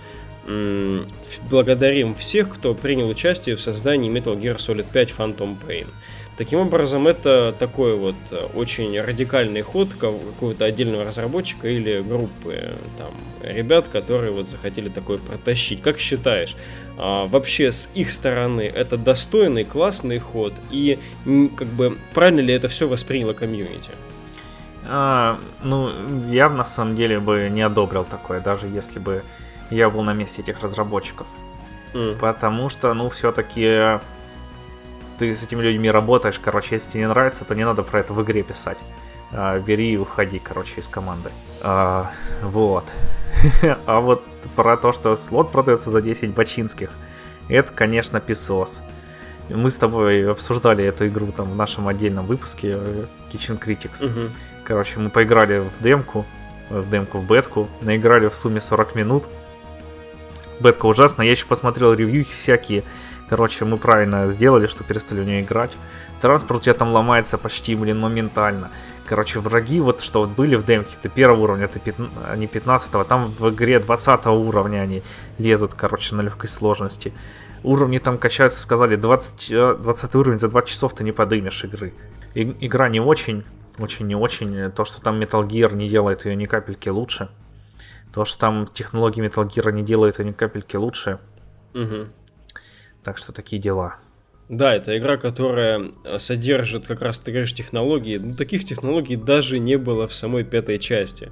Благодарим 1.49 2.15
всех, 2.15 2.49
кто 2.49 2.73
принял 2.73 3.07
участие 3.07 3.55
в 3.55 3.61
создании 3.61 4.11
Metal 4.11 4.35
Gear 4.35 4.57
Solid 4.57 4.87
5 4.91 5.13
Phantom 5.15 5.55
Pain. 5.65 5.87
Таким 6.35 6.59
образом, 6.59 7.07
это 7.07 7.53
такой 7.59 7.95
вот 7.95 8.15
э, 8.31 8.47
очень 8.55 8.99
радикальный 8.99 9.61
ход 9.61 9.89
какого-то 9.89 10.65
отдельного 10.65 11.03
разработчика 11.03 11.67
или 11.67 12.01
группы 12.01 12.73
там, 12.97 13.11
ребят, 13.43 13.87
которые 13.87 14.31
вот 14.31 14.49
захотели 14.49 14.89
такое 14.89 15.19
протащить. 15.19 15.83
Как 15.83 15.99
считаешь, 15.99 16.55
а, 16.97 17.27
вообще 17.27 17.71
с 17.71 17.87
их 17.93 18.11
стороны 18.11 18.61
это 18.61 18.97
достойный, 18.97 19.63
классный 19.63 20.17
ход 20.17 20.53
и 20.71 20.97
как 21.55 21.67
бы 21.67 21.97
правильно 22.15 22.39
ли 22.39 22.53
это 22.53 22.67
все 22.67 22.87
восприняло 22.87 23.33
комьюнити? 23.33 23.91
А, 24.85 25.39
ну, 25.61 25.91
я 26.31 26.49
на 26.49 26.65
самом 26.65 26.95
деле 26.95 27.19
бы 27.19 27.47
не 27.51 27.61
одобрил 27.61 28.05
такое, 28.05 28.41
даже 28.41 28.67
если 28.67 28.97
бы 28.97 29.23
я 29.69 29.89
был 29.89 30.01
на 30.01 30.13
месте 30.13 30.41
этих 30.41 30.63
разработчиков. 30.63 31.27
Mm. 31.93 32.17
Потому 32.17 32.69
что, 32.69 32.93
ну, 32.95 33.09
все-таки 33.09 33.99
ты 35.17 35.35
с 35.35 35.43
этими 35.43 35.61
людьми 35.61 35.89
работаешь, 35.89 36.39
короче, 36.39 36.75
если 36.75 36.91
тебе 36.91 37.01
не 37.01 37.07
нравится, 37.07 37.45
то 37.45 37.55
не 37.55 37.65
надо 37.65 37.83
про 37.83 37.99
это 37.99 38.13
в 38.13 38.21
игре 38.23 38.43
писать. 38.43 38.77
А, 39.31 39.59
бери 39.59 39.93
и 39.93 39.97
уходи, 39.97 40.39
короче, 40.39 40.79
из 40.79 40.87
команды. 40.87 41.29
А, 41.61 42.11
вот. 42.41 42.85
а 43.85 43.99
вот 43.99 44.23
про 44.55 44.77
то, 44.77 44.93
что 44.93 45.15
слот 45.15 45.51
продается 45.51 45.89
за 45.89 46.01
10 46.01 46.31
бачинских, 46.31 46.91
это, 47.49 47.71
конечно, 47.73 48.19
песос. 48.19 48.81
Мы 49.49 49.71
с 49.71 49.75
тобой 49.75 50.29
обсуждали 50.29 50.85
эту 50.85 51.07
игру 51.07 51.31
там 51.31 51.51
в 51.51 51.55
нашем 51.55 51.87
отдельном 51.87 52.25
выпуске 52.25 52.77
э, 52.79 53.05
Kitchen 53.31 53.59
Critics. 53.59 54.05
Угу. 54.05 54.33
Короче, 54.63 54.99
мы 54.99 55.09
поиграли 55.09 55.59
в 55.59 55.83
демку, 55.83 56.25
в 56.69 56.89
демку, 56.89 57.17
в 57.17 57.27
бетку, 57.27 57.67
наиграли 57.81 58.29
в 58.29 58.35
сумме 58.35 58.61
40 58.61 58.95
минут. 58.95 59.23
Бетка 60.59 60.85
ужасная, 60.85 61.25
я 61.25 61.31
еще 61.33 61.45
посмотрел 61.45 61.93
ревьюхи 61.93 62.33
всякие, 62.33 62.83
Короче, 63.33 63.65
мы 63.65 63.77
правильно 63.77 64.31
сделали, 64.31 64.67
что 64.67 64.83
перестали 64.83 65.21
в 65.21 65.25
нее 65.25 65.41
играть. 65.41 65.71
Транспорт 66.21 66.61
у 66.61 66.63
тебя 66.65 66.75
там 66.75 66.93
ломается 66.93 67.39
почти, 67.39 67.73
блин, 67.73 67.99
моментально. 67.99 68.69
Короче, 69.07 69.39
враги, 69.39 69.81
вот 69.81 70.01
что 70.01 70.19
вот 70.19 70.29
были 70.29 70.53
в 70.55 70.63
демке, 70.63 70.95
ты 71.01 71.09
первого 71.09 71.41
уровня, 71.41 71.67
ты 71.67 71.79
пят... 71.79 71.95
они 72.29 72.45
15 72.45 73.07
там 73.07 73.25
в 73.25 73.49
игре 73.49 73.79
20 73.79 74.27
уровня 74.27 74.81
они 74.81 75.01
лезут, 75.39 75.73
короче, 75.73 76.13
на 76.13 76.21
легкой 76.21 76.47
сложности. 76.47 77.11
Уровни 77.63 77.97
там 77.97 78.19
качаются, 78.19 78.59
сказали, 78.59 78.97
20, 78.97 79.81
20 79.81 80.15
уровень 80.15 80.37
за 80.37 80.47
20 80.47 80.69
часов 80.69 80.93
ты 80.93 81.03
не 81.03 81.11
подымешь 81.11 81.63
игры. 81.63 81.91
И, 82.35 82.43
игра 82.61 82.87
не 82.87 82.99
очень, 82.99 83.45
очень 83.79 84.05
не 84.05 84.15
очень. 84.15 84.71
То, 84.73 84.85
что 84.85 85.01
там 85.01 85.19
Metal 85.19 85.43
Gear 85.43 85.73
не 85.73 85.89
делает 85.89 86.25
ее 86.25 86.35
ни 86.35 86.45
капельки 86.45 86.89
лучше. 86.89 87.29
То, 88.13 88.25
что 88.25 88.39
там 88.39 88.67
технологии 88.67 89.25
Metal 89.25 89.43
Gear 89.47 89.71
не 89.71 89.81
делают 89.81 90.19
ее 90.19 90.25
ни 90.25 90.33
капельки 90.33 90.75
лучше. 90.75 91.17
Угу. 91.73 92.09
Так 93.03 93.17
что 93.17 93.31
такие 93.31 93.61
дела. 93.61 93.97
Да, 94.49 94.75
это 94.75 94.97
игра, 94.97 95.17
которая 95.17 95.91
содержит 96.17 96.85
как 96.85 97.01
раз, 97.01 97.19
ты 97.19 97.31
говоришь, 97.31 97.53
технологии. 97.53 98.17
Ну, 98.17 98.35
таких 98.35 98.65
технологий 98.65 99.15
даже 99.15 99.57
не 99.57 99.77
было 99.77 100.07
в 100.07 100.13
самой 100.13 100.43
пятой 100.43 100.79
части. 100.79 101.31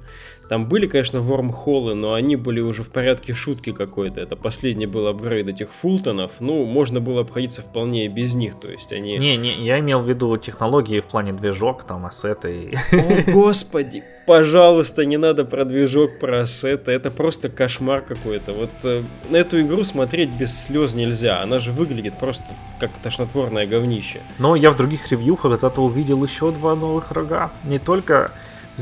Там 0.52 0.66
были, 0.66 0.86
конечно, 0.86 1.22
вормхоллы, 1.22 1.94
но 1.94 2.12
они 2.12 2.36
были 2.36 2.60
уже 2.60 2.82
в 2.82 2.90
порядке 2.90 3.32
шутки 3.32 3.72
какой-то. 3.72 4.20
Это 4.20 4.36
последний 4.36 4.84
был 4.84 5.06
апгрейд 5.06 5.48
этих 5.48 5.72
фултонов. 5.72 6.32
Ну, 6.40 6.66
можно 6.66 7.00
было 7.00 7.22
обходиться 7.22 7.62
вполне 7.62 8.04
и 8.04 8.08
без 8.08 8.34
них, 8.34 8.60
то 8.60 8.70
есть 8.70 8.92
они... 8.92 9.16
Не, 9.16 9.38
не, 9.38 9.64
я 9.64 9.78
имел 9.78 10.02
в 10.02 10.06
виду 10.10 10.36
технологии 10.36 11.00
в 11.00 11.06
плане 11.06 11.32
движок, 11.32 11.84
там, 11.84 12.04
ассеты. 12.04 12.74
О, 12.92 13.32
господи, 13.32 14.04
пожалуйста, 14.26 15.06
не 15.06 15.16
надо 15.16 15.46
про 15.46 15.64
движок, 15.64 16.18
про 16.18 16.42
ассеты. 16.42 16.92
Это 16.92 17.10
просто 17.10 17.48
кошмар 17.48 18.02
какой-то. 18.02 18.52
Вот 18.52 18.72
э, 18.84 19.04
на 19.30 19.36
эту 19.36 19.58
игру 19.62 19.84
смотреть 19.84 20.36
без 20.36 20.64
слез 20.64 20.94
нельзя. 20.94 21.40
Она 21.40 21.60
же 21.60 21.72
выглядит 21.72 22.18
просто 22.18 22.44
как 22.78 22.90
тошнотворное 23.02 23.66
говнище. 23.66 24.20
Но 24.38 24.54
я 24.54 24.70
в 24.70 24.76
других 24.76 25.10
ревьюхах 25.10 25.58
зато 25.58 25.82
увидел 25.82 26.22
еще 26.22 26.50
два 26.50 26.74
новых 26.74 27.10
рога. 27.10 27.52
Не 27.64 27.78
только 27.78 28.32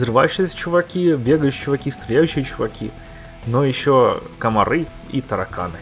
взрывающиеся 0.00 0.56
чуваки, 0.56 1.14
бегающие 1.14 1.62
чуваки, 1.62 1.90
стреляющие 1.90 2.44
чуваки, 2.44 2.90
но 3.46 3.64
еще 3.64 4.22
комары 4.38 4.86
и 5.10 5.20
тараканы. 5.20 5.78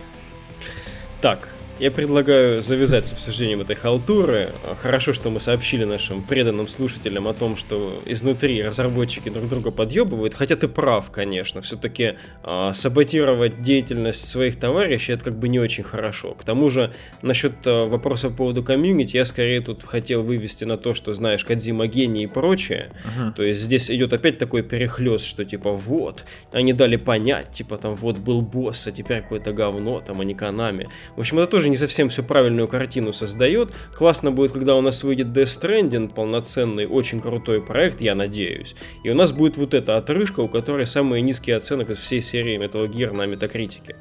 Так, 1.20 1.48
я 1.78 1.90
предлагаю 1.90 2.60
завязать 2.60 3.06
с 3.06 3.12
обсуждением 3.12 3.60
этой 3.60 3.76
халтуры. 3.76 4.50
Хорошо, 4.82 5.12
что 5.12 5.30
мы 5.30 5.40
сообщили 5.40 5.84
нашим 5.84 6.20
преданным 6.20 6.66
слушателям 6.68 7.28
о 7.28 7.34
том, 7.34 7.56
что 7.56 8.02
изнутри 8.06 8.62
разработчики 8.62 9.28
друг 9.28 9.48
друга 9.48 9.70
подъебывают. 9.70 10.34
Хотя 10.34 10.56
ты 10.56 10.66
прав, 10.68 11.10
конечно. 11.10 11.60
Все-таки 11.62 12.02
э, 12.02 12.16
а, 12.42 12.74
саботировать 12.74 13.62
деятельность 13.62 14.26
своих 14.26 14.56
товарищей 14.56 15.12
это 15.12 15.24
как 15.24 15.38
бы 15.38 15.48
не 15.48 15.60
очень 15.60 15.84
хорошо. 15.84 16.34
К 16.34 16.44
тому 16.44 16.68
же, 16.68 16.92
насчет 17.22 17.66
э, 17.66 17.86
вопроса 17.86 18.30
по 18.30 18.36
поводу 18.36 18.64
комьюнити, 18.64 19.16
я 19.16 19.24
скорее 19.24 19.60
тут 19.60 19.84
хотел 19.84 20.22
вывести 20.22 20.64
на 20.64 20.78
то, 20.78 20.94
что 20.94 21.14
знаешь 21.14 21.44
Кадзима 21.44 21.86
гений 21.86 22.24
и 22.24 22.26
прочее. 22.26 22.92
Uh-huh. 23.04 23.32
То 23.34 23.42
есть 23.44 23.60
здесь 23.60 23.90
идет 23.90 24.12
опять 24.12 24.38
такой 24.38 24.62
перехлест, 24.62 25.24
что 25.24 25.44
типа 25.44 25.72
вот, 25.72 26.24
они 26.50 26.72
дали 26.72 26.96
понять, 26.96 27.50
типа 27.50 27.78
там 27.78 27.94
вот 27.94 28.18
был 28.18 28.42
босс, 28.42 28.86
а 28.86 28.92
теперь 28.92 29.22
какое-то 29.22 29.52
говно, 29.52 30.00
там, 30.00 30.20
а 30.20 30.24
не 30.24 30.34
Канами. 30.34 30.88
В 31.16 31.20
общем, 31.20 31.38
это 31.38 31.48
тоже 31.48 31.67
тоже 31.68 31.70
не 31.70 31.76
совсем 31.76 32.08
всю 32.08 32.22
правильную 32.22 32.68
картину 32.68 33.12
создает. 33.12 33.70
Классно 33.94 34.30
будет, 34.30 34.52
когда 34.52 34.74
у 34.76 34.80
нас 34.80 35.04
выйдет 35.04 35.28
Death 35.28 35.44
Stranding, 35.44 36.14
полноценный, 36.14 36.86
очень 36.86 37.20
крутой 37.20 37.60
проект, 37.60 38.00
я 38.00 38.14
надеюсь. 38.14 38.74
И 39.04 39.10
у 39.10 39.14
нас 39.14 39.32
будет 39.32 39.56
вот 39.56 39.74
эта 39.74 39.96
отрыжка, 39.96 40.40
у 40.40 40.48
которой 40.48 40.86
самые 40.86 41.22
низкие 41.22 41.56
оценок 41.56 41.90
из 41.90 41.98
всей 41.98 42.22
серии 42.22 42.58
Metal 42.58 42.88
Gear 42.88 43.12
на 43.12 43.26
метакритике. 43.26 43.96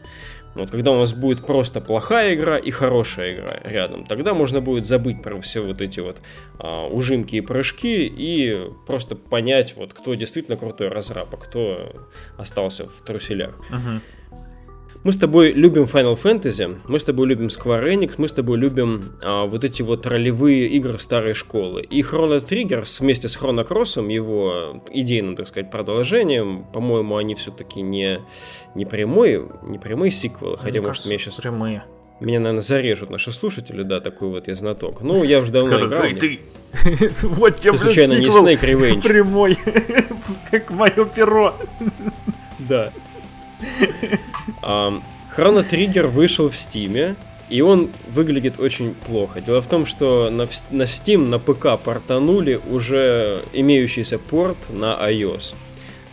Вот 0.55 0.71
когда 0.71 0.91
у 0.91 0.97
нас 0.97 1.13
будет 1.13 1.45
просто 1.45 1.81
плохая 1.81 2.33
игра 2.33 2.57
и 2.57 2.71
хорошая 2.71 3.35
игра 3.35 3.59
рядом, 3.63 4.05
тогда 4.05 4.33
можно 4.33 4.59
будет 4.61 4.87
забыть 4.87 5.21
про 5.21 5.39
все 5.41 5.61
вот 5.61 5.81
эти 5.81 5.99
вот 5.99 6.17
а, 6.59 6.87
ужимки 6.87 7.35
и 7.35 7.41
прыжки 7.41 8.07
и 8.07 8.67
просто 8.87 9.15
понять, 9.15 9.75
вот 9.77 9.93
кто 9.93 10.15
действительно 10.15 10.57
крутой 10.57 10.87
разраб, 10.87 11.33
а 11.33 11.37
кто 11.37 12.07
остался 12.37 12.87
в 12.87 13.01
труселях. 13.05 13.55
Uh-huh. 13.69 13.99
Мы 15.03 15.13
с 15.13 15.17
тобой 15.17 15.51
любим 15.51 15.83
Final 15.83 16.19
Fantasy, 16.21 16.77
мы 16.87 16.99
с 16.99 17.03
тобой 17.03 17.27
любим 17.27 17.47
Square 17.47 17.93
Enix, 17.93 18.15
мы 18.17 18.27
с 18.27 18.33
тобой 18.33 18.57
любим 18.57 19.13
а, 19.21 19.45
вот 19.45 19.63
эти 19.63 19.81
вот 19.81 20.05
ролевые 20.05 20.67
игры 20.69 20.99
старой 20.99 21.33
школы. 21.33 21.81
И 21.81 22.01
Chrono 22.01 22.39
Trigger 22.39 22.83
вместе 22.99 23.29
с 23.29 23.37
Chrono 23.37 23.65
Cross, 23.65 24.11
его 24.11 24.83
идейным, 24.91 25.35
так 25.35 25.47
сказать, 25.47 25.71
продолжением, 25.71 26.65
по-моему, 26.73 27.15
они 27.15 27.35
все-таки 27.35 27.81
не, 27.81 28.19
не 28.75 28.85
прямой, 28.85 29.45
не 29.63 29.77
прямые 29.77 30.11
сиквелы, 30.11 30.57
хотя, 30.57 30.79
Мне 30.79 30.87
может, 30.87 31.03
кажется, 31.03 31.09
меня 31.09 31.19
сейчас... 31.19 31.35
Прямые. 31.35 31.83
Меня, 32.19 32.39
наверное, 32.39 32.61
зарежут 32.61 33.11
наши 33.11 33.31
слушатели, 33.31 33.83
да, 33.83 34.01
такой 34.01 34.29
вот 34.29 34.47
я 34.47 34.55
знаток. 34.55 35.01
Ну, 35.01 35.23
я 35.23 35.39
уже 35.39 35.51
давно 35.51 35.77
Скажут, 35.77 35.89
играл. 35.89 36.01
Ты, 36.01 36.39
ты. 36.83 37.27
вот 37.27 37.59
тебе, 37.59 37.73
ты 37.73 37.77
случайно 37.77 38.13
не 38.13 38.27
Snake 38.27 38.61
Revenge? 38.61 39.01
Прямой, 39.07 39.57
как 40.51 40.71
мое 40.71 41.05
перо. 41.05 41.53
Да. 42.57 42.91
Chrono 44.61 45.63
Trigger 45.69 46.07
вышел 46.07 46.49
в 46.49 46.57
Стиме, 46.57 47.15
и 47.49 47.61
он 47.61 47.89
выглядит 48.07 48.59
очень 48.59 48.93
плохо. 48.93 49.39
Дело 49.39 49.61
в 49.61 49.67
том, 49.67 49.85
что 49.85 50.29
на, 50.29 50.43
Steam, 50.43 51.27
на 51.27 51.39
ПК 51.39 51.81
портанули 51.81 52.55
уже 52.55 53.41
имеющийся 53.53 54.19
порт 54.19 54.69
на 54.69 54.97
iOS. 55.09 55.53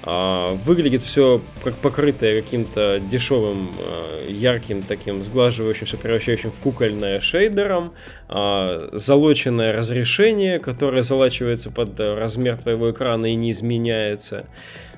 А, 0.06 0.52
выглядит 0.52 1.00
все 1.00 1.40
как 1.62 1.76
покрытое 1.76 2.42
каким-то 2.42 3.00
дешевым, 3.00 3.70
а, 3.78 4.28
ярким 4.28 4.82
таким 4.82 5.22
сглаживающимся, 5.22 5.96
превращающим 5.96 6.52
в 6.52 6.60
кукольное 6.60 7.20
шейдером, 7.20 7.94
а, 8.28 8.90
залоченное 8.92 9.72
разрешение, 9.72 10.58
которое 10.58 11.02
залачивается 11.02 11.70
под 11.70 11.98
размер 11.98 12.58
твоего 12.58 12.90
экрана 12.90 13.32
и 13.32 13.34
не 13.34 13.52
изменяется. 13.52 14.44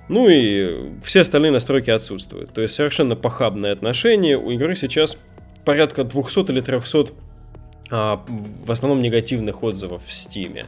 Ну 0.09 0.29
и 0.29 0.91
все 1.03 1.21
остальные 1.21 1.53
настройки 1.53 1.91
отсутствуют. 1.91 2.53
То 2.53 2.63
есть 2.63 2.75
совершенно 2.75 3.17
похабное 3.17 3.73
отношение. 3.73 4.39
У 4.39 4.51
игры 4.51 4.77
сейчас 4.77 5.17
порядка 5.65 6.05
200 6.05 6.51
или 6.53 6.61
300 6.61 7.07
в 7.89 8.71
основном 8.71 9.01
негативных 9.01 9.63
отзывов 9.63 10.05
в 10.05 10.13
Стиме. 10.13 10.67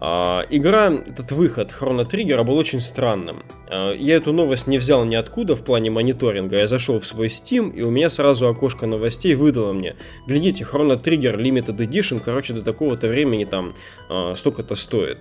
А, 0.00 0.44
игра, 0.50 0.92
этот 0.92 1.32
выход 1.32 1.74
Chrono 1.78 2.08
Trigger 2.08 2.42
был 2.44 2.56
очень 2.56 2.80
странным. 2.80 3.42
А, 3.68 3.92
я 3.92 4.16
эту 4.16 4.32
новость 4.32 4.66
не 4.66 4.78
взял 4.78 5.04
ниоткуда 5.04 5.56
в 5.56 5.64
плане 5.64 5.90
мониторинга. 5.90 6.58
Я 6.58 6.66
зашел 6.66 6.98
в 6.98 7.06
свой 7.06 7.28
Steam, 7.28 7.74
и 7.74 7.82
у 7.82 7.90
меня 7.90 8.10
сразу 8.10 8.48
окошко 8.48 8.86
новостей 8.86 9.34
выдало 9.34 9.72
мне. 9.72 9.96
Глядите, 10.26 10.64
Chrono 10.64 11.00
Trigger 11.00 11.36
Limited 11.36 11.76
Edition, 11.76 12.20
короче, 12.24 12.54
до 12.54 12.62
такого-то 12.62 13.08
времени 13.08 13.44
там 13.44 13.74
а, 14.08 14.34
столько-то 14.36 14.76
стоит. 14.76 15.18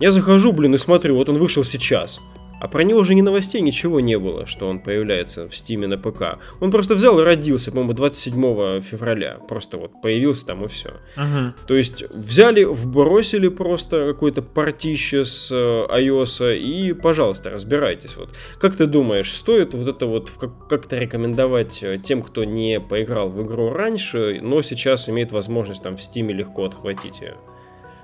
Я 0.00 0.12
захожу, 0.12 0.52
блин, 0.52 0.74
и 0.74 0.78
смотрю, 0.78 1.14
вот 1.14 1.28
он 1.28 1.38
вышел 1.38 1.64
сейчас. 1.64 2.20
А 2.60 2.68
про 2.68 2.84
него 2.84 3.00
уже 3.00 3.14
ни 3.14 3.22
новостей, 3.22 3.62
ничего 3.62 4.00
не 4.00 4.18
было, 4.18 4.44
что 4.44 4.68
он 4.68 4.80
появляется 4.80 5.48
в 5.48 5.56
Стиме 5.56 5.86
на 5.86 5.96
ПК. 5.96 6.38
Он 6.60 6.70
просто 6.70 6.94
взял 6.94 7.18
и 7.18 7.24
родился, 7.24 7.70
по-моему, 7.70 7.94
27 7.94 8.80
февраля. 8.82 9.38
Просто 9.48 9.78
вот 9.78 10.02
появился 10.02 10.46
там 10.46 10.64
и 10.64 10.68
все. 10.68 10.92
Ага. 11.16 11.54
То 11.66 11.74
есть 11.74 12.04
взяли, 12.10 12.64
вбросили 12.64 13.48
просто 13.48 14.06
какое-то 14.06 14.42
партище 14.42 15.24
с 15.24 15.50
э, 15.50 15.86
iOS 16.00 16.58
и, 16.58 16.92
пожалуйста, 16.92 17.48
разбирайтесь. 17.48 18.16
Вот. 18.16 18.28
Как 18.60 18.76
ты 18.76 18.84
думаешь, 18.84 19.32
стоит 19.32 19.72
вот 19.74 19.88
это 19.88 20.06
вот 20.06 20.30
как-то 20.68 20.98
рекомендовать 20.98 21.82
э, 21.82 21.96
тем, 21.96 22.22
кто 22.22 22.44
не 22.44 22.78
поиграл 22.78 23.30
в 23.30 23.42
игру 23.42 23.70
раньше, 23.70 24.38
но 24.42 24.60
сейчас 24.60 25.08
имеет 25.08 25.32
возможность 25.32 25.82
там 25.82 25.96
в 25.96 26.02
Стиме 26.02 26.34
легко 26.34 26.66
отхватить 26.66 27.22
ее? 27.22 27.38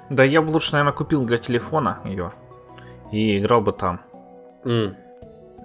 Да 0.09 0.25
я 0.25 0.41
бы 0.41 0.51
лучше, 0.51 0.73
наверное, 0.73 0.95
купил 0.95 1.25
для 1.25 1.37
телефона 1.37 1.99
ее 2.05 2.33
и 3.13 3.39
играл 3.39 3.61
бы 3.61 3.73
там. 3.73 4.01
Mm. 4.67 4.97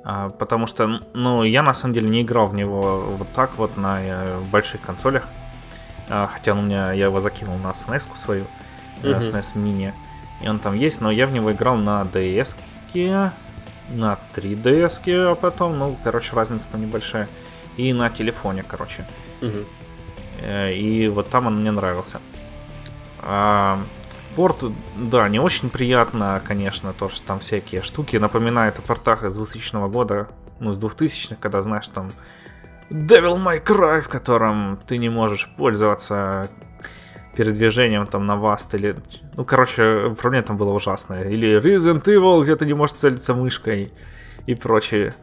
А, 0.04 0.30
потому 0.30 0.68
что, 0.68 1.00
ну, 1.14 1.44
я 1.44 1.64
на 1.64 1.74
самом 1.74 1.94
деле 1.94 2.10
не 2.10 2.22
играл 2.22 2.48
в 2.48 2.54
него 2.54 3.02
вот 3.18 3.28
так 3.34 3.58
вот 3.58 3.78
на 3.78 4.02
э, 4.02 4.40
больших 4.52 4.82
консолях. 4.82 5.28
А, 6.10 6.28
хотя 6.28 6.54
у 6.54 6.62
меня, 6.62 6.92
я 6.92 7.06
его 7.06 7.20
закинул 7.20 7.58
на 7.58 7.70
SNES 7.70 8.16
свою, 8.16 8.46
mm-hmm. 9.02 9.20
SNES 9.20 9.56
Mini. 9.56 9.94
И 10.42 10.48
он 10.48 10.60
там 10.60 10.74
есть, 10.76 11.02
но 11.02 11.12
я 11.12 11.28
в 11.28 11.34
него 11.34 11.52
играл 11.52 11.78
на 11.78 12.02
DS, 12.02 12.56
на 13.90 14.18
3DS, 14.34 15.32
а 15.32 15.36
потом, 15.36 15.78
ну, 15.78 15.98
короче, 16.04 16.36
разница 16.36 16.72
там 16.72 16.82
небольшая. 16.82 17.28
И 17.78 17.94
на 17.94 18.10
телефоне, 18.10 18.64
короче. 18.68 19.08
Mm-hmm. 19.42 20.74
И 20.74 21.08
вот 21.10 21.30
там 21.30 21.48
он 21.48 21.62
мне 21.62 21.72
нравился. 21.72 22.20
А, 23.20 23.80
Порт, 24.36 24.64
да, 24.96 25.28
не 25.28 25.40
очень 25.40 25.70
приятно, 25.70 26.42
конечно, 26.46 26.94
то, 26.94 27.10
что 27.10 27.22
там 27.26 27.40
всякие 27.40 27.82
штуки 27.82 28.18
напоминают 28.18 28.80
о 28.80 28.82
портах 28.82 29.24
из 29.24 29.36
2000 29.36 29.90
года, 29.90 30.30
ну, 30.60 30.72
из 30.72 30.80
2000-х, 30.80 31.36
когда, 31.40 31.62
знаешь, 31.62 31.88
там 31.88 32.12
Devil 32.90 33.38
May 33.44 33.64
Cry, 33.64 34.02
в 34.02 34.10
котором 34.10 34.80
ты 34.88 34.98
не 34.98 35.10
можешь 35.10 35.50
пользоваться 35.58 36.50
передвижением 37.36 38.06
там 38.08 38.26
на 38.26 38.36
вас 38.36 38.68
или... 38.74 38.98
Ну, 39.36 39.46
короче, 39.46 40.06
управление 40.12 40.46
там 40.46 40.58
было 40.58 40.72
ужасное. 40.72 41.30
Или 41.30 41.60
Resident 41.62 42.04
Evil, 42.04 42.44
где 42.44 42.56
ты 42.56 42.66
не 42.66 42.74
можешь 42.74 42.98
целиться 42.98 43.34
мышкой 43.34 43.94
и 44.46 44.56
прочие 44.56 45.16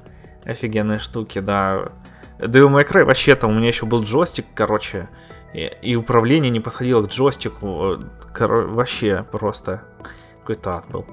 офигенные 0.45 0.99
штуки, 0.99 1.41
да. 1.41 1.93
Devil 2.39 2.69
May 2.69 2.89
Cry 2.89 3.05
вообще 3.05 3.35
там 3.35 3.51
у 3.51 3.55
меня 3.55 3.69
еще 3.69 3.85
был 3.85 4.03
джойстик, 4.03 4.47
короче, 4.55 5.09
и, 5.55 5.71
и 5.83 5.97
управление 5.97 6.51
не 6.51 6.61
подходило 6.61 7.03
к 7.03 7.11
джойстику. 7.11 7.99
Кор- 8.35 8.67
вообще 8.67 9.25
просто 9.31 9.83
какой-то 10.41 10.71
ад 10.77 10.87
был. 10.91 11.07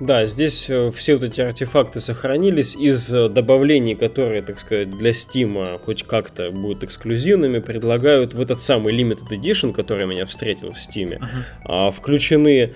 Да, 0.00 0.24
здесь 0.24 0.70
э, 0.70 0.90
все 0.94 1.14
вот 1.14 1.24
эти 1.24 1.42
артефакты 1.42 2.00
сохранились 2.00 2.74
из 2.74 3.12
э, 3.12 3.28
добавлений, 3.28 3.94
которые, 3.94 4.40
так 4.40 4.58
сказать, 4.58 4.96
для 4.96 5.10
Steam 5.10 5.78
хоть 5.84 6.04
как-то 6.04 6.50
будут 6.50 6.84
эксклюзивными, 6.84 7.58
предлагают 7.58 8.32
в 8.32 8.40
этот 8.40 8.62
самый 8.62 8.98
Limited 8.98 9.28
Edition, 9.30 9.74
который 9.74 10.06
меня 10.06 10.24
встретил 10.24 10.72
в 10.72 10.76
Steam, 10.76 11.20
uh-huh. 11.66 11.90
включены 11.90 12.72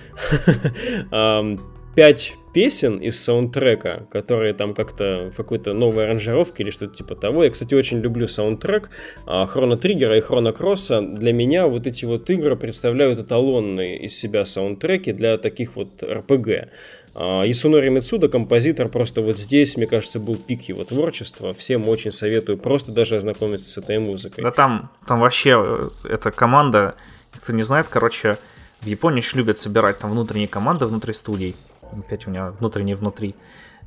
5 1.95 2.33
песен 2.53 2.99
из 2.99 3.21
саундтрека, 3.21 4.07
которые 4.11 4.53
там 4.53 4.73
как-то 4.73 5.29
в 5.33 5.35
какой-то 5.35 5.73
новой 5.73 6.05
аранжировке 6.05 6.63
или 6.63 6.69
что-то 6.69 6.95
типа 6.95 7.15
того. 7.15 7.43
Я, 7.43 7.49
кстати, 7.49 7.73
очень 7.73 7.99
люблю 7.99 8.27
саундтрек 8.27 8.89
Хроно 9.25 9.75
Триггера 9.77 10.17
и 10.17 10.21
Хроно 10.21 10.53
Кросса. 10.53 11.01
Для 11.01 11.33
меня 11.33 11.67
вот 11.67 11.87
эти 11.87 12.05
вот 12.05 12.29
игры 12.29 12.55
представляют 12.55 13.19
эталонные 13.19 13.99
из 13.99 14.17
себя 14.17 14.45
саундтреки 14.45 15.11
для 15.11 15.37
таких 15.37 15.75
вот 15.75 16.01
РПГ. 16.01 16.69
Исунори 17.13 17.89
Мицуда, 17.89 18.27
композитор, 18.27 18.89
просто 18.89 19.21
вот 19.21 19.37
здесь, 19.37 19.77
мне 19.77 19.85
кажется, 19.85 20.19
был 20.19 20.35
пик 20.35 20.63
его 20.63 20.83
творчества. 20.83 21.53
Всем 21.53 21.87
очень 21.87 22.11
советую 22.11 22.57
просто 22.57 22.91
даже 22.91 23.15
ознакомиться 23.15 23.69
с 23.69 23.77
этой 23.77 23.99
музыкой. 23.99 24.43
Да 24.43 24.51
там, 24.51 24.91
там 25.07 25.21
вообще 25.21 25.55
э, 25.57 25.89
эта 26.09 26.31
команда, 26.31 26.95
кто 27.31 27.53
не 27.53 27.63
знает, 27.63 27.87
короче, 27.89 28.37
в 28.81 28.85
Японии 28.85 29.19
очень 29.19 29.37
любят 29.37 29.57
собирать 29.57 29.99
там 29.99 30.11
внутренние 30.11 30.49
команды 30.49 30.85
внутри 30.85 31.13
студий 31.13 31.55
опять 31.99 32.27
у 32.27 32.29
меня 32.29 32.51
внутренне 32.51 32.95
внутри, 32.95 33.35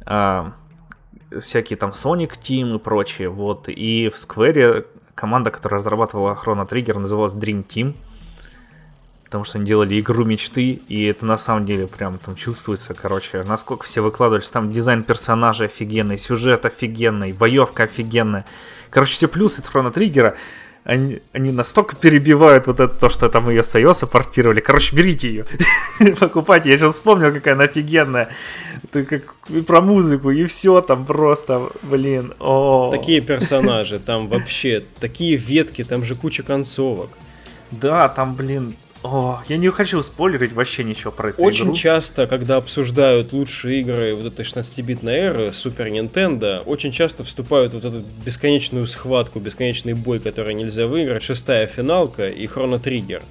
а, 0.04 0.52
всякие 1.38 1.76
там 1.76 1.90
Sonic 1.90 2.38
Team 2.40 2.76
и 2.76 2.78
прочее, 2.78 3.28
вот, 3.28 3.68
и 3.68 4.08
в 4.08 4.14
Square 4.14 4.86
команда, 5.14 5.50
которая 5.50 5.80
разрабатывала 5.80 6.38
Chrono 6.42 6.68
Trigger, 6.68 6.98
называлась 6.98 7.34
Dream 7.34 7.66
Team, 7.66 7.94
потому 9.24 9.44
что 9.44 9.58
они 9.58 9.66
делали 9.66 10.00
игру 10.00 10.24
мечты, 10.24 10.80
и 10.88 11.04
это 11.04 11.26
на 11.26 11.36
самом 11.36 11.66
деле 11.66 11.86
прям 11.86 12.18
там 12.18 12.34
чувствуется, 12.34 12.94
короче, 12.94 13.42
насколько 13.42 13.84
все 13.84 14.00
выкладывались, 14.00 14.48
там 14.48 14.72
дизайн 14.72 15.02
персонажей 15.02 15.66
офигенный, 15.66 16.18
сюжет 16.18 16.64
офигенный, 16.64 17.32
боевка 17.32 17.82
офигенная, 17.82 18.46
короче, 18.90 19.14
все 19.14 19.28
плюсы 19.28 19.60
Chrono 19.60 19.92
Trigger, 19.92 20.34
они, 20.88 21.20
они 21.34 21.52
настолько 21.52 21.96
перебивают 21.96 22.66
вот 22.66 22.80
это, 22.80 22.94
то, 22.94 23.10
что 23.10 23.28
там 23.28 23.50
ее 23.50 23.62
с 23.62 23.74
iOS 23.76 24.06
портировали. 24.06 24.60
Короче, 24.60 24.96
берите 24.96 25.28
ее, 25.28 25.44
покупайте. 26.18 26.70
Я 26.70 26.78
сейчас 26.78 26.94
вспомнил, 26.94 27.30
какая 27.30 27.54
она 27.54 27.64
офигенная. 27.64 28.30
Ты 28.90 29.04
как 29.04 29.34
и 29.50 29.60
про 29.60 29.82
музыку, 29.82 30.30
и 30.30 30.46
все 30.46 30.80
там 30.80 31.04
просто, 31.04 31.68
блин. 31.82 32.32
О. 32.38 32.90
Такие 32.90 33.20
персонажи, 33.20 33.98
там 33.98 34.28
вообще 34.28 34.82
такие 34.98 35.36
ветки, 35.36 35.84
там 35.84 36.06
же 36.06 36.14
куча 36.14 36.42
концовок. 36.42 37.10
Да, 37.70 38.08
там, 38.08 38.34
блин, 38.34 38.74
о, 39.02 39.42
я 39.48 39.56
не 39.56 39.70
хочу 39.70 40.02
спойлерить 40.02 40.52
вообще 40.52 40.82
ничего 40.82 41.12
про 41.12 41.30
эту 41.30 41.42
Очень 41.42 41.66
игру. 41.66 41.74
часто, 41.74 42.26
когда 42.26 42.56
обсуждают 42.56 43.32
лучшие 43.32 43.80
игры 43.80 44.14
вот 44.14 44.26
этой 44.26 44.44
16-битной 44.44 45.14
эры, 45.14 45.46
Super 45.46 45.88
Nintendo, 45.90 46.62
очень 46.64 46.90
часто 46.90 47.22
вступают 47.22 47.72
в 47.72 47.74
вот 47.74 47.84
эту 47.84 48.02
бесконечную 48.24 48.86
схватку, 48.86 49.38
бесконечный 49.38 49.94
бой, 49.94 50.18
который 50.18 50.54
нельзя 50.54 50.86
выиграть, 50.86 51.22
шестая 51.22 51.66
финалка 51.66 52.28
и 52.28 52.46
Chrono 52.46 52.82
Trigger. 52.82 53.22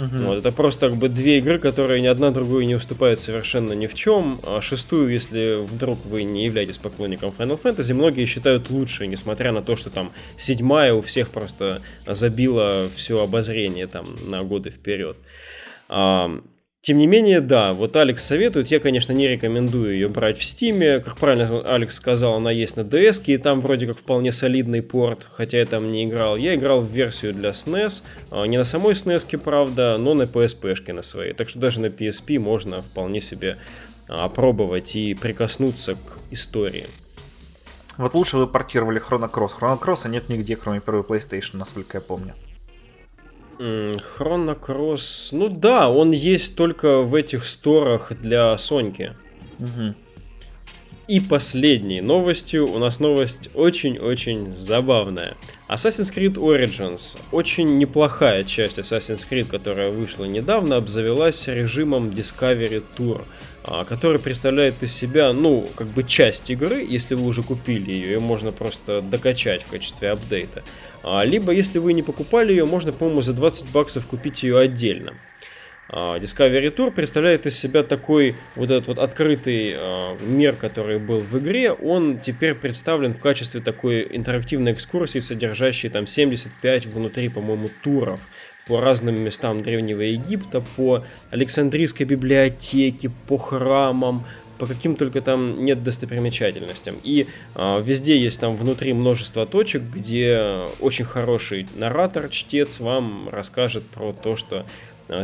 Угу. 0.00 0.24
Вот, 0.24 0.38
это 0.38 0.50
просто 0.52 0.88
как 0.88 0.98
бы 0.98 1.08
две 1.08 1.38
игры, 1.38 1.58
которые 1.58 2.00
ни 2.00 2.06
одна 2.06 2.30
другой 2.30 2.64
не 2.64 2.74
уступают 2.74 3.20
совершенно 3.20 3.72
ни 3.74 3.86
в 3.86 3.94
чем. 3.94 4.40
А 4.44 4.60
шестую, 4.60 5.12
если 5.12 5.58
вдруг 5.62 6.04
вы 6.06 6.22
не 6.22 6.46
являетесь 6.46 6.78
поклонником 6.78 7.34
Final 7.36 7.60
Fantasy, 7.60 7.92
многие 7.94 8.24
считают 8.24 8.70
лучшей, 8.70 9.06
несмотря 9.08 9.52
на 9.52 9.62
то, 9.62 9.76
что 9.76 9.90
там 9.90 10.10
седьмая 10.36 10.94
у 10.94 11.02
всех 11.02 11.30
просто 11.30 11.82
забила 12.06 12.88
все 12.96 13.22
обозрение 13.22 13.86
там 13.86 14.16
на 14.26 14.42
годы 14.42 14.70
вперед. 14.70 15.16
Тем 16.82 16.96
не 16.96 17.06
менее, 17.06 17.42
да, 17.42 17.74
вот 17.74 17.94
Алекс 17.96 18.24
советует, 18.24 18.68
я, 18.68 18.80
конечно, 18.80 19.12
не 19.12 19.28
рекомендую 19.28 19.92
ее 19.92 20.08
брать 20.08 20.38
в 20.38 20.44
Стиме, 20.44 21.00
как 21.00 21.18
правильно 21.18 21.60
Алекс 21.60 21.94
сказал, 21.94 22.36
она 22.36 22.50
есть 22.50 22.76
на 22.76 22.80
DS, 22.80 23.22
и 23.26 23.36
там 23.36 23.60
вроде 23.60 23.86
как 23.86 23.98
вполне 23.98 24.32
солидный 24.32 24.80
порт, 24.80 25.28
хотя 25.30 25.58
я 25.58 25.66
там 25.66 25.92
не 25.92 26.06
играл. 26.06 26.38
Я 26.38 26.54
играл 26.54 26.80
в 26.80 26.90
версию 26.90 27.34
для 27.34 27.50
SNES, 27.50 28.02
а, 28.30 28.46
не 28.46 28.56
на 28.56 28.64
самой 28.64 28.94
SNES, 28.94 29.36
правда, 29.36 29.98
но 29.98 30.14
на 30.14 30.22
PSP-шке 30.22 30.94
на 30.94 31.02
своей, 31.02 31.34
так 31.34 31.50
что 31.50 31.58
даже 31.58 31.80
на 31.80 31.86
PSP 31.86 32.38
можно 32.38 32.80
вполне 32.80 33.20
себе 33.20 33.58
опробовать 34.08 34.96
и 34.96 35.12
прикоснуться 35.12 35.96
к 35.96 36.18
истории. 36.30 36.86
Вот 37.98 38.14
лучше 38.14 38.38
вы 38.38 38.46
портировали 38.46 39.02
Chrono 39.06 39.30
Cross. 39.30 39.50
Chrono 39.60 39.78
Cross 39.78 40.08
нет 40.08 40.30
нигде, 40.30 40.56
кроме 40.56 40.80
первой 40.80 41.02
PlayStation, 41.02 41.58
насколько 41.58 41.98
я 41.98 42.00
помню. 42.00 42.34
Хронокросс. 44.16 45.30
Ну 45.32 45.48
да, 45.48 45.90
он 45.90 46.12
есть 46.12 46.56
только 46.56 47.02
в 47.02 47.14
этих 47.14 47.44
сторах 47.44 48.12
для 48.20 48.56
Соньки. 48.56 49.14
Угу. 49.58 49.94
И 51.08 51.20
последней 51.20 52.00
новостью 52.00 52.70
у 52.72 52.78
нас 52.78 53.00
новость 53.00 53.50
очень-очень 53.54 54.50
забавная. 54.50 55.36
Assassin's 55.68 56.14
Creed 56.14 56.34
Origins, 56.34 57.18
очень 57.32 57.78
неплохая 57.78 58.44
часть 58.44 58.78
Assassin's 58.78 59.26
Creed, 59.28 59.46
которая 59.46 59.90
вышла 59.90 60.24
недавно, 60.24 60.76
обзавелась 60.76 61.48
режимом 61.48 62.10
Discovery 62.10 62.82
Tour, 62.96 63.22
который 63.88 64.18
представляет 64.18 64.82
из 64.82 64.94
себя, 64.94 65.32
ну, 65.32 65.68
как 65.76 65.88
бы 65.88 66.02
часть 66.02 66.50
игры, 66.50 66.84
если 66.88 67.14
вы 67.14 67.26
уже 67.26 67.42
купили 67.42 67.92
ее, 67.92 68.10
ее 68.12 68.20
можно 68.20 68.52
просто 68.52 69.02
докачать 69.02 69.62
в 69.62 69.70
качестве 69.70 70.10
апдейта. 70.10 70.62
А, 71.02 71.24
либо, 71.24 71.52
если 71.52 71.78
вы 71.78 71.92
не 71.92 72.02
покупали 72.02 72.52
ее, 72.52 72.66
можно, 72.66 72.92
по-моему, 72.92 73.22
за 73.22 73.32
20 73.32 73.70
баксов 73.72 74.06
купить 74.06 74.42
ее 74.42 74.58
отдельно. 74.58 75.14
А, 75.88 76.18
Discovery 76.18 76.74
Tour 76.74 76.90
представляет 76.90 77.46
из 77.46 77.58
себя 77.58 77.82
такой 77.82 78.36
вот 78.54 78.70
этот 78.70 78.86
вот 78.88 78.98
открытый 78.98 79.74
а, 79.76 80.16
мир, 80.20 80.54
который 80.54 80.98
был 80.98 81.20
в 81.20 81.38
игре, 81.38 81.72
он 81.72 82.18
теперь 82.18 82.54
представлен 82.54 83.14
в 83.14 83.20
качестве 83.20 83.60
такой 83.60 84.06
интерактивной 84.10 84.72
экскурсии, 84.72 85.18
содержащей 85.18 85.88
там 85.88 86.06
75 86.06 86.86
внутри, 86.86 87.28
по-моему, 87.28 87.70
туров 87.82 88.20
по 88.70 88.80
разным 88.80 89.18
местам 89.18 89.64
Древнего 89.64 90.02
Египта, 90.02 90.62
по 90.76 91.02
Александрийской 91.32 92.06
библиотеке, 92.06 93.10
по 93.26 93.36
храмам, 93.36 94.24
по 94.58 94.66
каким 94.66 94.94
только 94.94 95.20
там 95.20 95.64
нет 95.64 95.82
достопримечательностям. 95.82 96.94
И 97.02 97.26
э, 97.56 97.82
везде 97.82 98.16
есть 98.16 98.38
там 98.38 98.56
внутри 98.56 98.92
множество 98.92 99.44
точек, 99.44 99.82
где 99.82 100.66
очень 100.78 101.04
хороший 101.04 101.66
наратор, 101.74 102.28
чтец 102.28 102.78
вам 102.78 103.28
расскажет 103.32 103.82
про 103.86 104.12
то, 104.12 104.36
что 104.36 104.64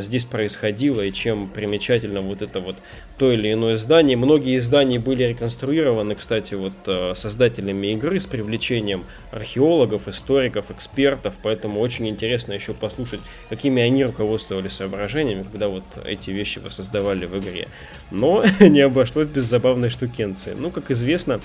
здесь 0.01 0.25
происходило 0.25 1.01
и 1.01 1.12
чем 1.12 1.49
примечательно 1.49 2.20
вот 2.20 2.42
это 2.42 2.61
вот 2.61 2.77
то 3.18 3.33
или 3.33 3.53
иное 3.53 3.77
здание. 3.77 4.16
Многие 4.16 4.59
издания 4.59 4.99
были 4.99 5.25
реконструированы, 5.25 6.14
кстати, 6.14 6.55
вот 6.55 6.72
а, 6.87 7.12
создателями 7.14 7.88
игры 7.88 8.20
с 8.20 8.27
привлечением 8.27 9.05
археологов, 9.33 10.09
историков, 10.09 10.70
экспертов, 10.70 11.35
поэтому 11.42 11.81
очень 11.81 12.09
интересно 12.09 12.53
еще 12.53 12.75
послушать, 12.75 13.20
какими 13.49 13.83
они 13.83 14.05
руководствовались 14.05 14.72
соображениями, 14.72 15.44
когда 15.51 15.68
вот 15.68 15.85
эти 16.05 16.31
вещи 16.31 16.59
воссоздавали 16.59 17.27
в 17.27 17.38
игре. 17.38 17.68
Но 18.11 18.44
не 18.61 18.81
обошлось 18.81 19.27
без 19.27 19.44
забавной 19.44 19.90
штукенции. 19.90 20.55
Ну, 20.57 20.70
как 20.70 20.90
известно, 20.90 21.40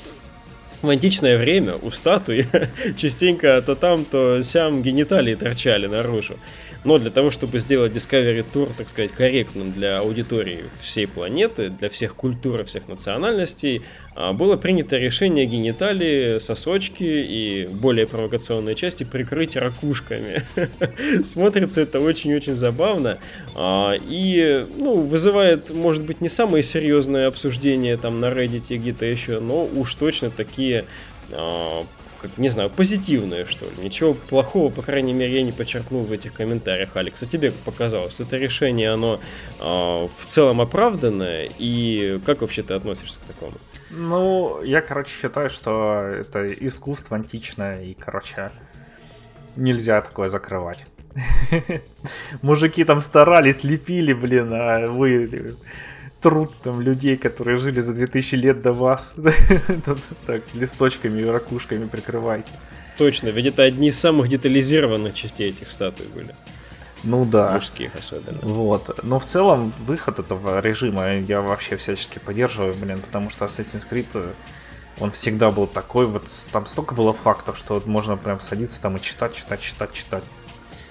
в 0.81 0.89
античное 0.89 1.37
время 1.37 1.75
у 1.81 1.91
статуи 1.91 2.47
частенько 2.97 3.61
то 3.61 3.75
там, 3.75 4.03
то 4.05 4.41
сям 4.41 4.81
гениталии 4.81 5.35
торчали 5.35 5.87
наружу. 5.87 6.37
Но 6.83 6.97
для 6.97 7.11
того, 7.11 7.29
чтобы 7.29 7.59
сделать 7.59 7.93
Discovery 7.93 8.43
Tour, 8.51 8.71
так 8.75 8.89
сказать, 8.89 9.11
корректным 9.11 9.71
для 9.71 9.99
аудитории 9.99 10.63
всей 10.81 11.07
планеты, 11.07 11.69
для 11.69 11.89
всех 11.89 12.15
культур 12.15 12.61
и 12.61 12.63
всех 12.63 12.87
национальностей, 12.87 13.83
а, 14.15 14.33
было 14.33 14.57
принято 14.57 14.97
решение 14.97 15.45
гениталии, 15.45 16.39
сосочки 16.39 17.03
и 17.03 17.67
более 17.67 18.07
провокационные 18.07 18.73
части 18.73 19.03
прикрыть 19.03 19.55
ракушками. 19.55 20.43
Смотрится 21.23 21.81
это 21.81 21.99
очень-очень 21.99 22.55
забавно 22.55 23.19
а, 23.55 23.93
и 23.93 24.65
ну, 24.77 25.01
вызывает, 25.01 25.69
может 25.73 26.01
быть, 26.01 26.19
не 26.19 26.29
самые 26.29 26.63
серьезные 26.63 27.27
обсуждения 27.27 27.95
там 27.95 28.19
на 28.19 28.25
Reddit 28.25 28.75
где-то 28.75 29.05
еще, 29.05 29.39
но 29.39 29.65
уж 29.65 29.93
точно 29.93 30.31
такие 30.31 30.85
а, 31.31 31.85
как, 32.21 32.37
не 32.37 32.49
знаю, 32.49 32.69
позитивное, 32.69 33.45
что 33.45 33.65
ли. 33.65 33.83
Ничего 33.83 34.13
плохого, 34.13 34.71
по 34.71 34.81
крайней 34.81 35.13
мере, 35.13 35.35
я 35.35 35.43
не 35.43 35.51
подчеркнул 35.51 36.03
в 36.03 36.11
этих 36.11 36.33
комментариях, 36.33 36.95
Алекс. 36.95 37.21
А 37.23 37.25
тебе 37.25 37.51
показалось? 37.51 38.19
Это 38.19 38.37
решение, 38.37 38.91
оно 38.91 39.19
э, 39.59 39.63
в 39.63 40.25
целом 40.25 40.61
оправданное? 40.61 41.49
И 41.57 42.19
как 42.25 42.41
вообще 42.41 42.63
ты 42.63 42.73
относишься 42.73 43.19
к 43.19 43.33
такому? 43.33 43.57
Ну, 43.89 44.63
я, 44.63 44.81
короче, 44.81 45.11
считаю, 45.11 45.49
что 45.49 45.97
это 45.99 46.53
искусство 46.53 47.17
античное, 47.17 47.83
и, 47.83 47.93
короче, 47.93 48.51
нельзя 49.55 50.01
такое 50.01 50.29
закрывать. 50.29 50.85
Мужики 52.41 52.83
там 52.83 53.01
старались, 53.01 53.63
лепили, 53.63 54.13
блин, 54.13 54.53
а 54.53 54.87
вы 54.87 55.55
труд 56.21 56.51
там 56.63 56.81
людей, 56.81 57.17
которые 57.17 57.57
жили 57.57 57.81
за 57.81 57.93
2000 57.93 58.35
лет 58.35 58.61
до 58.61 58.73
вас. 58.73 59.13
так, 60.25 60.41
листочками 60.53 61.21
и 61.21 61.25
ракушками 61.25 61.85
прикрывайте. 61.85 62.51
Точно, 62.97 63.29
ведь 63.29 63.47
это 63.47 63.63
одни 63.63 63.87
из 63.87 63.99
самых 63.99 64.29
детализированных 64.29 65.13
частей 65.13 65.49
этих 65.49 65.71
статуй 65.71 66.05
были. 66.13 66.35
Ну 67.03 67.25
да. 67.25 67.53
Мужских 67.53 67.95
особенно. 67.95 68.39
Вот. 68.41 69.03
Но 69.03 69.19
в 69.19 69.25
целом 69.25 69.73
выход 69.79 70.19
этого 70.19 70.59
режима 70.59 71.15
я 71.15 71.41
вообще 71.41 71.75
всячески 71.75 72.19
поддерживаю, 72.19 72.75
блин, 72.75 72.99
потому 72.99 73.31
что 73.31 73.45
Assassin's 73.45 73.85
Creed 73.89 74.05
э, 74.13 74.31
он 74.99 75.11
всегда 75.11 75.49
был 75.49 75.65
такой, 75.65 76.05
вот 76.05 76.23
там 76.51 76.67
столько 76.67 76.93
было 76.93 77.11
фактов, 77.11 77.57
что 77.57 77.73
вот 77.73 77.87
можно 77.87 78.17
прям 78.17 78.39
садиться 78.39 78.79
там 78.81 78.97
и 78.97 79.01
читать, 79.01 79.33
читать, 79.33 79.61
читать, 79.61 79.93
читать. 79.93 80.23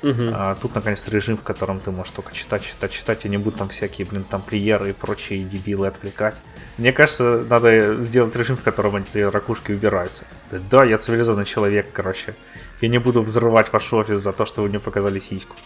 Угу. 0.02 0.30
А 0.32 0.54
тут 0.54 0.74
наконец-то 0.74 1.10
режим, 1.10 1.36
в 1.36 1.42
котором 1.42 1.80
ты 1.80 1.90
можешь 1.90 2.12
только 2.12 2.32
читать, 2.32 2.62
читать, 2.64 2.92
читать, 2.92 3.24
и 3.24 3.28
не 3.28 3.36
будут 3.36 3.58
там 3.58 3.68
всякие, 3.68 4.06
блин, 4.06 4.24
там 4.24 4.42
плееры 4.42 4.90
и 4.90 4.92
прочие 4.92 5.44
дебилы 5.44 5.86
отвлекать. 5.86 6.34
Мне 6.78 6.92
кажется, 6.92 7.44
надо 7.48 8.02
сделать 8.02 8.34
режим, 8.36 8.56
в 8.56 8.62
котором 8.62 8.96
эти 8.96 9.18
ракушки 9.18 9.72
убираются. 9.72 10.24
Да, 10.50 10.84
я 10.84 10.96
цивилизованный 10.96 11.44
человек, 11.44 11.88
короче. 11.92 12.34
Я 12.80 12.88
не 12.88 12.98
буду 12.98 13.20
взрывать 13.20 13.72
ваш 13.72 13.92
офис 13.92 14.20
за 14.20 14.32
то, 14.32 14.46
что 14.46 14.62
вы 14.62 14.68
мне 14.68 14.80
показали 14.80 15.20
сиську. 15.20 15.56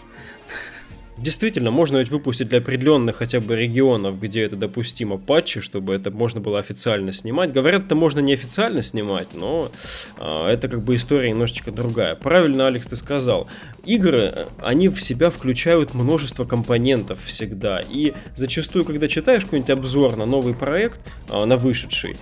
Действительно, 1.17 1.71
можно 1.71 1.97
ведь 1.97 2.09
выпустить 2.09 2.49
для 2.49 2.57
определенных 2.57 3.15
хотя 3.15 3.39
бы 3.39 3.55
регионов, 3.55 4.19
где 4.19 4.41
это 4.41 4.57
допустимо, 4.57 5.17
патчи, 5.17 5.61
чтобы 5.61 5.93
это 5.93 6.11
можно 6.11 6.41
было 6.41 6.59
официально 6.59 7.13
снимать. 7.13 7.53
Говорят, 7.53 7.85
это 7.85 7.95
можно 7.95 8.19
не 8.19 8.33
официально 8.33 8.81
снимать, 8.81 9.29
но 9.33 9.71
а, 10.17 10.49
это 10.49 10.67
как 10.67 10.83
бы 10.83 10.95
история 10.95 11.29
немножечко 11.29 11.71
другая. 11.71 12.15
Правильно, 12.15 12.67
Алекс, 12.67 12.85
ты 12.85 12.97
сказал. 12.97 13.47
Игры, 13.85 14.45
они 14.61 14.89
в 14.89 15.01
себя 15.01 15.29
включают 15.29 15.93
множество 15.93 16.43
компонентов 16.43 17.23
всегда. 17.23 17.79
И 17.79 18.13
зачастую, 18.35 18.83
когда 18.83 19.07
читаешь 19.07 19.45
какой-нибудь 19.45 19.69
обзор 19.69 20.17
на 20.17 20.25
новый 20.25 20.53
проект, 20.53 20.99
а, 21.29 21.45
на 21.45 21.55
вышедший, 21.55 22.17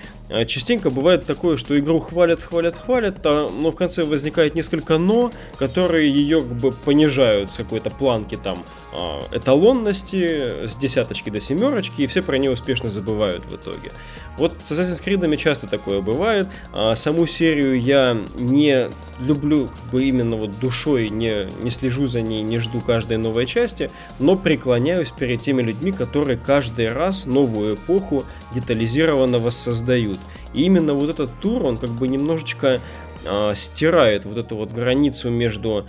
частенько 0.45 0.89
бывает 0.89 1.25
такое, 1.25 1.57
что 1.57 1.77
игру 1.77 1.99
хвалят, 1.99 2.41
хвалят, 2.41 2.77
хвалят, 2.77 3.17
а, 3.23 3.49
но 3.49 3.71
в 3.71 3.75
конце 3.75 4.03
возникает 4.03 4.55
несколько 4.55 4.97
но, 4.97 5.31
которые 5.57 6.09
ее 6.09 6.41
как 6.41 6.53
бы 6.53 6.71
понижают 6.71 7.51
с 7.51 7.57
какой-то 7.57 7.89
планки 7.91 8.35
там 8.35 8.63
а, 8.91 9.21
эталонности 9.31 10.65
с 10.67 10.75
десяточки 10.75 11.29
до 11.29 11.39
семерочки, 11.39 12.01
и 12.01 12.07
все 12.07 12.21
про 12.21 12.37
нее 12.37 12.51
успешно 12.51 12.89
забывают 12.89 13.45
в 13.45 13.55
итоге. 13.55 13.91
Вот 14.37 14.53
с 14.63 14.71
Assassin's 14.71 15.03
Creed 15.03 15.37
часто 15.37 15.67
такое 15.67 16.01
бывает. 16.01 16.47
А 16.71 16.95
саму 16.95 17.27
серию 17.27 17.79
я 17.79 18.17
не 18.35 18.89
люблю 19.19 19.67
как 19.67 19.91
бы 19.91 20.03
именно 20.03 20.35
вот 20.35 20.59
душой, 20.59 21.09
не, 21.09 21.47
не 21.61 21.69
слежу 21.69 22.07
за 22.07 22.21
ней, 22.21 22.41
не 22.41 22.57
жду 22.57 22.81
каждой 22.81 23.17
новой 23.17 23.45
части, 23.45 23.91
но 24.19 24.35
преклоняюсь 24.35 25.11
перед 25.11 25.41
теми 25.41 25.61
людьми, 25.61 25.91
которые 25.91 26.37
каждый 26.37 26.91
раз 26.91 27.25
новую 27.25 27.75
эпоху 27.75 28.25
детализированно 28.53 29.39
воссоздают. 29.39 30.19
И 30.53 30.63
именно 30.63 30.93
вот 30.93 31.09
этот 31.09 31.31
тур, 31.39 31.63
он 31.63 31.77
как 31.77 31.89
бы 31.89 32.07
немножечко 32.07 32.79
э, 33.25 33.55
стирает 33.55 34.25
вот 34.25 34.37
эту 34.37 34.55
вот 34.55 34.71
границу 34.71 35.29
между 35.29 35.87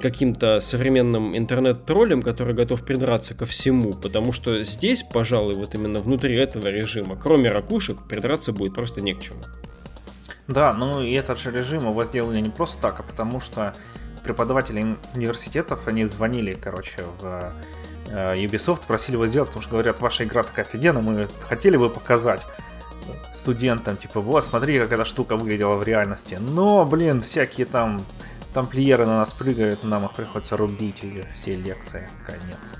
каким-то 0.00 0.60
современным 0.60 1.36
интернет-троллем, 1.36 2.22
который 2.22 2.54
готов 2.54 2.82
придраться 2.82 3.34
ко 3.34 3.44
всему, 3.44 3.92
потому 3.92 4.32
что 4.32 4.62
здесь, 4.62 5.02
пожалуй, 5.02 5.54
вот 5.54 5.74
именно 5.74 5.98
внутри 5.98 6.34
этого 6.36 6.68
режима, 6.68 7.16
кроме 7.16 7.50
ракушек, 7.50 7.98
придраться 8.08 8.52
будет 8.52 8.74
просто 8.74 9.02
не 9.02 9.12
к 9.12 9.20
чему. 9.20 9.40
Да, 10.48 10.72
ну 10.72 11.02
и 11.02 11.12
этот 11.12 11.38
же 11.38 11.50
режим 11.50 11.88
его 11.88 12.04
сделали 12.04 12.40
не 12.40 12.48
просто 12.48 12.80
так, 12.80 13.00
а 13.00 13.02
потому 13.02 13.40
что 13.40 13.74
преподаватели 14.24 14.96
университетов, 15.14 15.86
они 15.88 16.06
звонили, 16.06 16.54
короче, 16.54 17.02
в 17.20 17.52
э, 18.08 18.36
Ubisoft, 18.36 18.86
просили 18.86 19.16
его 19.16 19.26
сделать, 19.26 19.48
потому 19.48 19.62
что 19.62 19.72
говорят, 19.72 20.00
ваша 20.00 20.24
игра 20.24 20.42
такая 20.42 20.64
офигенная, 20.64 21.02
мы 21.02 21.28
хотели 21.42 21.76
бы 21.76 21.90
показать 21.90 22.40
студентам, 23.32 23.96
типа, 23.96 24.20
вот, 24.20 24.44
смотри, 24.44 24.78
как 24.78 24.92
эта 24.92 25.04
штука 25.04 25.36
выглядела 25.36 25.74
в 25.74 25.82
реальности. 25.82 26.38
Но, 26.40 26.84
блин, 26.84 27.22
всякие 27.22 27.66
там 27.66 28.04
тамплиеры 28.54 29.06
на 29.06 29.18
нас 29.18 29.32
прыгают, 29.32 29.84
нам 29.84 30.06
их 30.06 30.14
приходится 30.14 30.56
рубить 30.56 31.02
и 31.02 31.24
все 31.32 31.54
лекции. 31.54 32.08
Конец. 32.24 32.72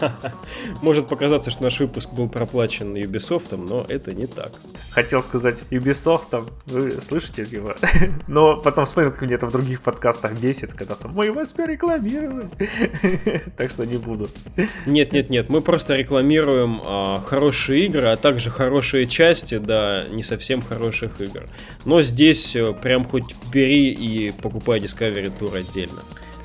Может 0.82 1.08
показаться, 1.08 1.50
что 1.50 1.62
наш 1.62 1.80
выпуск 1.80 2.10
был 2.12 2.28
проплачен 2.28 2.94
Ubisoft, 2.94 3.56
но 3.56 3.84
это 3.88 4.14
не 4.14 4.26
так. 4.26 4.52
Хотел 4.90 5.22
сказать 5.22 5.58
Ubisoft, 5.70 6.48
вы 6.66 7.00
слышите 7.00 7.42
его? 7.42 7.74
Но 8.26 8.56
потом 8.56 8.84
вспомнил, 8.84 9.10
как 9.12 9.22
мне 9.22 9.34
это 9.34 9.46
в 9.46 9.52
других 9.52 9.82
подкастах 9.82 10.32
бесит, 10.32 10.72
когда 10.74 10.94
там 10.94 11.12
мы 11.14 11.32
вас 11.32 11.52
перерекламировали. 11.52 12.48
Так 13.56 13.70
что 13.70 13.84
не 13.84 13.96
буду. 13.96 14.28
Нет, 14.86 15.12
нет, 15.12 15.30
нет, 15.30 15.48
мы 15.48 15.60
просто 15.60 15.96
рекламируем 15.96 16.80
а, 16.84 17.20
хорошие 17.20 17.86
игры, 17.86 18.06
а 18.06 18.16
также 18.16 18.50
хорошие 18.50 19.06
части, 19.06 19.58
да, 19.58 20.04
не 20.10 20.22
совсем 20.22 20.62
хороших 20.62 21.20
игр. 21.20 21.44
Но 21.84 22.02
здесь 22.02 22.54
э, 22.54 22.72
прям 22.74 23.04
хоть 23.04 23.34
бери 23.52 23.92
и 23.92 24.32
покупай 24.32 24.80
Discovery 24.80 25.32
Tour 25.38 25.56
отдельно. 25.56 26.02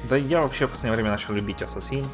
Да 0.10 0.18
я 0.18 0.42
вообще 0.42 0.68
в 0.68 0.72
последнее 0.72 0.96
время 0.96 1.12
начал 1.12 1.34
любить 1.34 1.62
Assassin. 1.62 2.06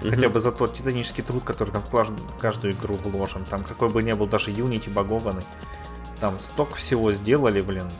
Mm-hmm. 0.00 0.10
Хотя 0.10 0.28
бы 0.28 0.40
за 0.40 0.52
тот 0.52 0.74
титанический 0.74 1.22
труд, 1.22 1.42
который 1.44 1.70
там 1.70 1.82
в 1.82 2.38
каждую 2.38 2.74
игру 2.74 2.96
вложен. 2.96 3.44
Там 3.44 3.64
какой 3.64 3.88
бы 3.88 4.02
ни 4.02 4.12
был 4.12 4.26
даже 4.26 4.50
Unity 4.50 4.90
багованный. 4.90 5.42
там 6.20 6.38
столько 6.38 6.76
всего 6.76 7.12
сделали, 7.12 7.60
блин, 7.60 7.90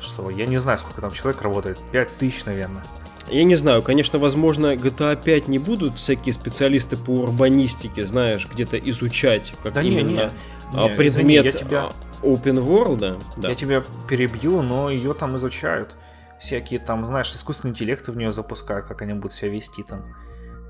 что 0.00 0.30
я 0.30 0.46
не 0.46 0.58
знаю, 0.58 0.78
сколько 0.78 1.00
там 1.00 1.12
человек 1.12 1.42
работает, 1.42 1.78
5 1.92 2.16
тысяч, 2.18 2.44
наверное. 2.44 2.84
Я 3.28 3.44
не 3.44 3.54
знаю, 3.54 3.82
конечно, 3.82 4.18
возможно, 4.18 4.74
GTA 4.74 5.20
5 5.22 5.48
не 5.48 5.58
будут 5.58 5.98
всякие 5.98 6.32
специалисты 6.32 6.96
по 6.96 7.10
урбанистике, 7.10 8.06
знаешь, 8.06 8.48
где-то 8.52 8.76
изучать, 8.78 9.52
как 9.62 9.72
да 9.72 9.82
именно 9.82 10.08
не, 10.08 10.14
не, 10.14 10.30
а, 10.72 10.88
не, 10.88 10.96
предмет 10.96 11.06
извини, 11.06 11.34
я 11.34 11.52
тебя, 11.52 11.80
а, 11.84 11.92
open 12.22 12.56
world. 12.56 13.22
Да. 13.36 13.48
Я 13.48 13.54
тебя 13.54 13.84
перебью, 14.08 14.62
но 14.62 14.90
ее 14.90 15.14
там 15.14 15.36
изучают. 15.36 15.94
Всякие 16.40 16.80
там, 16.80 17.04
знаешь, 17.06 17.32
искусственные 17.32 17.72
интеллекты 17.72 18.10
в 18.12 18.16
нее 18.16 18.32
запускают, 18.32 18.86
как 18.86 19.02
они 19.02 19.12
будут 19.12 19.32
себя 19.32 19.50
вести 19.50 19.82
там 19.82 20.04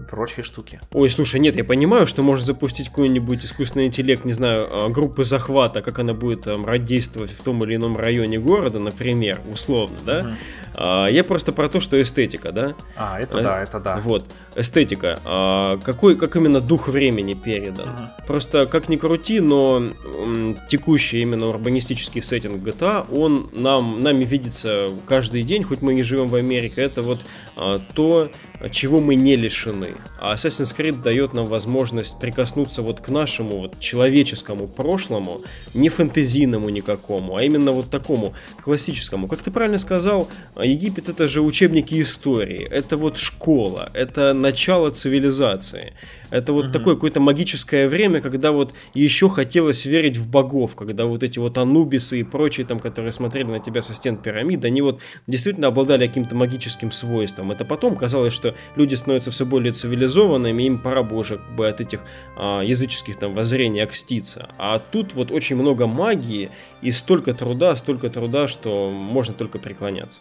прочие 0.08 0.44
штуки. 0.44 0.80
Ой, 0.92 1.10
слушай, 1.10 1.40
нет, 1.40 1.56
я 1.56 1.64
понимаю, 1.64 2.06
что 2.06 2.22
можно 2.22 2.44
запустить 2.44 2.88
какой-нибудь 2.88 3.44
искусственный 3.44 3.86
интеллект, 3.86 4.24
не 4.24 4.32
знаю, 4.32 4.68
а, 4.70 4.88
группы 4.88 5.24
захвата, 5.24 5.82
как 5.82 5.98
она 5.98 6.14
будет 6.14 6.42
там 6.42 6.66
действовать 6.84 7.30
в 7.30 7.42
том 7.42 7.64
или 7.64 7.76
ином 7.76 7.96
районе 7.96 8.38
города, 8.38 8.78
например, 8.78 9.40
условно, 9.52 9.96
да? 10.04 10.18
Угу. 10.20 10.28
А, 10.74 11.06
я 11.06 11.24
просто 11.24 11.52
про 11.52 11.68
то, 11.68 11.80
что 11.80 12.00
эстетика, 12.00 12.52
да? 12.52 12.74
А, 12.96 13.20
это 13.20 13.38
а, 13.38 13.42
да, 13.42 13.62
это 13.62 13.80
да. 13.80 13.96
Вот, 13.96 14.24
эстетика. 14.54 15.18
А, 15.24 15.78
какой, 15.78 16.16
как 16.16 16.36
именно 16.36 16.60
дух 16.60 16.88
времени 16.88 17.34
передан. 17.34 17.88
Угу. 17.88 18.26
Просто, 18.26 18.66
как 18.66 18.88
ни 18.88 18.96
крути, 18.96 19.40
но 19.40 19.82
м, 20.24 20.56
текущий 20.68 21.20
именно 21.20 21.48
урбанистический 21.48 22.22
сеттинг 22.22 22.62
GTA, 22.62 23.06
он 23.12 23.50
нам, 23.52 24.02
нами 24.02 24.24
видится 24.24 24.90
каждый 25.06 25.42
день, 25.42 25.62
хоть 25.64 25.82
мы 25.82 25.94
не 25.94 26.02
живем 26.02 26.28
в 26.28 26.34
Америке, 26.34 26.80
это 26.80 27.02
вот 27.02 27.20
а, 27.56 27.80
то, 27.94 28.30
чего 28.68 29.00
мы 29.00 29.14
не 29.14 29.36
лишены. 29.36 29.94
А 30.18 30.34
Assassin's 30.34 30.76
Creed 30.76 31.02
дает 31.02 31.32
нам 31.32 31.46
возможность 31.46 32.18
прикоснуться 32.18 32.82
вот 32.82 33.00
к 33.00 33.08
нашему 33.08 33.58
вот 33.58 33.80
человеческому 33.80 34.68
прошлому, 34.68 35.42
не 35.72 35.88
фэнтезийному 35.88 36.68
никакому, 36.68 37.36
а 37.36 37.42
именно 37.42 37.72
вот 37.72 37.90
такому 37.90 38.34
классическому. 38.62 39.28
Как 39.28 39.40
ты 39.40 39.50
правильно 39.50 39.78
сказал, 39.78 40.28
Египет 40.62 41.08
это 41.08 41.28
же 41.28 41.40
учебники 41.40 42.00
истории, 42.00 42.66
это 42.70 42.96
вот 42.96 43.16
школа, 43.16 43.90
это 43.94 44.34
начало 44.34 44.90
цивилизации. 44.90 45.94
Это 46.30 46.52
вот 46.52 46.66
угу. 46.66 46.72
такое 46.72 46.94
какое-то 46.94 47.20
магическое 47.20 47.88
время, 47.88 48.20
когда 48.20 48.52
вот 48.52 48.72
еще 48.94 49.28
хотелось 49.28 49.84
верить 49.84 50.16
в 50.16 50.28
богов, 50.28 50.76
когда 50.76 51.06
вот 51.06 51.22
эти 51.22 51.38
вот 51.38 51.58
анубисы 51.58 52.20
и 52.20 52.22
прочие 52.22 52.64
там, 52.66 52.78
которые 52.78 53.12
смотрели 53.12 53.46
на 53.46 53.58
тебя 53.58 53.82
со 53.82 53.94
стен 53.94 54.16
пирамид, 54.16 54.64
они 54.64 54.80
вот 54.80 55.00
действительно 55.26 55.66
обладали 55.66 56.06
каким-то 56.06 56.34
магическим 56.34 56.92
свойством. 56.92 57.50
Это 57.50 57.64
потом 57.64 57.96
казалось, 57.96 58.32
что 58.32 58.49
люди 58.76 58.94
становятся 58.94 59.30
все 59.30 59.44
более 59.46 59.72
цивилизованными, 59.72 60.62
им 60.62 60.78
пора 60.78 61.02
бы 61.02 61.16
уже 61.16 61.38
как 61.38 61.50
бы 61.54 61.68
от 61.68 61.80
этих 61.80 62.00
а, 62.36 62.62
языческих 62.62 63.16
там 63.16 63.34
воззрений 63.34 63.82
окститься. 63.82 64.50
А 64.58 64.78
тут 64.78 65.14
вот 65.14 65.30
очень 65.30 65.56
много 65.56 65.86
магии 65.86 66.50
и 66.82 66.90
столько 66.92 67.34
труда, 67.34 67.76
столько 67.76 68.10
труда, 68.10 68.48
что 68.48 68.90
можно 68.90 69.34
только 69.34 69.58
преклоняться. 69.58 70.20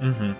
Угу. 0.00 0.34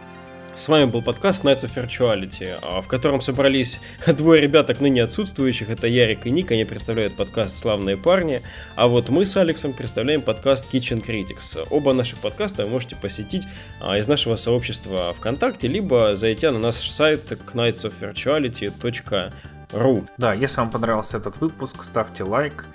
С 0.58 0.68
вами 0.68 0.86
был 0.86 1.02
подкаст 1.02 1.44
Nights 1.44 1.62
of 1.62 1.76
Virtuality, 1.76 2.58
а, 2.60 2.80
в 2.80 2.88
котором 2.88 3.20
собрались 3.20 3.78
двое 4.08 4.42
ребяток 4.42 4.80
ныне 4.80 5.04
отсутствующих. 5.04 5.70
Это 5.70 5.86
Ярик 5.86 6.26
и 6.26 6.32
Ник, 6.32 6.50
они 6.50 6.64
представляют 6.64 7.14
подкаст 7.14 7.56
«Славные 7.56 7.96
парни», 7.96 8.42
а 8.74 8.88
вот 8.88 9.08
мы 9.08 9.24
с 9.24 9.36
Алексом 9.36 9.72
представляем 9.72 10.20
подкаст 10.20 10.66
Kitchen 10.74 11.06
Critics. 11.06 11.64
Оба 11.70 11.92
наших 11.92 12.18
подкаста 12.18 12.64
вы 12.64 12.70
можете 12.72 12.96
посетить 12.96 13.44
а, 13.80 13.98
из 13.98 14.08
нашего 14.08 14.34
сообщества 14.34 15.14
ВКонтакте, 15.14 15.68
либо 15.68 16.16
зайти 16.16 16.48
на 16.48 16.58
наш 16.58 16.74
сайт 16.74 17.30
knightsofvirtuality.ru. 17.30 20.08
Да, 20.18 20.34
если 20.34 20.58
вам 20.58 20.70
понравился 20.70 21.18
этот 21.18 21.40
выпуск, 21.40 21.84
ставьте 21.84 22.24
лайк, 22.24 22.66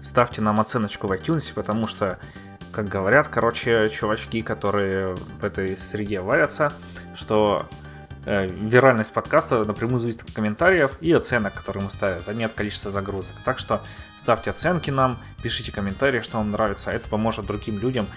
ставьте 0.00 0.40
нам 0.40 0.58
оценочку 0.58 1.06
в 1.06 1.12
iTunes, 1.12 1.52
потому 1.54 1.86
что 1.86 2.18
как 2.76 2.88
говорят, 2.88 3.28
короче, 3.28 3.88
чувачки, 3.88 4.42
которые 4.42 5.14
в 5.14 5.44
этой 5.44 5.78
среде 5.78 6.20
варятся, 6.20 6.74
что 7.16 7.66
э, 8.24 8.46
виральность 8.46 9.12
подкаста 9.12 9.64
напрямую 9.64 9.98
зависит 9.98 10.22
от 10.22 10.30
комментариев 10.32 10.96
и 11.00 11.12
оценок, 11.12 11.54
которые 11.54 11.84
мы 11.84 11.90
ставим, 11.90 12.22
а 12.26 12.32
не 12.32 12.44
от 12.44 12.52
количества 12.52 12.90
загрузок. 12.90 13.34
Так 13.44 13.58
что 13.58 13.80
ставьте 14.20 14.50
оценки 14.50 14.90
нам, 14.90 15.18
пишите 15.42 15.70
комментарии, 15.70 16.20
что 16.20 16.38
вам 16.38 16.50
нравится. 16.50 16.90
Это 16.90 17.08
поможет 17.08 17.46
другим 17.46 17.78
людям 17.78 18.08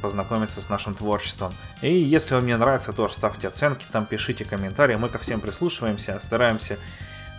познакомиться 0.00 0.60
с 0.60 0.68
нашим 0.68 0.94
творчеством. 0.94 1.52
И 1.82 1.92
если 1.92 2.34
вам 2.36 2.46
не 2.46 2.56
нравится, 2.56 2.92
тоже 2.92 3.14
ставьте 3.14 3.48
оценки, 3.48 3.84
там 3.90 4.06
пишите 4.06 4.44
комментарии. 4.44 4.94
Мы 4.94 5.08
ко 5.08 5.18
всем 5.18 5.40
прислушиваемся, 5.40 6.20
стараемся 6.22 6.78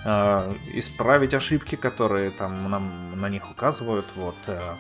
э, 0.04 0.54
исправить 0.74 1.34
ошибки, 1.34 1.76
которые 1.76 2.32
там 2.32 2.70
нам 2.70 3.20
на 3.20 3.30
них 3.30 3.50
указывают. 3.50 4.06
Вот. 4.16 4.36
Э, 4.48 4.74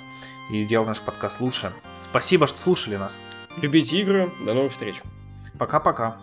и 0.52 0.63
сделал 0.63 0.86
наш 0.86 1.00
подкаст 1.00 1.39
лучше. 1.39 1.71
Спасибо, 2.10 2.47
что 2.47 2.58
слушали 2.58 2.97
нас. 2.97 3.19
Любите 3.62 3.97
игры. 4.00 4.30
До 4.45 4.54
новых 4.54 4.73
встреч. 4.73 5.02
Пока-пока. 5.58 6.17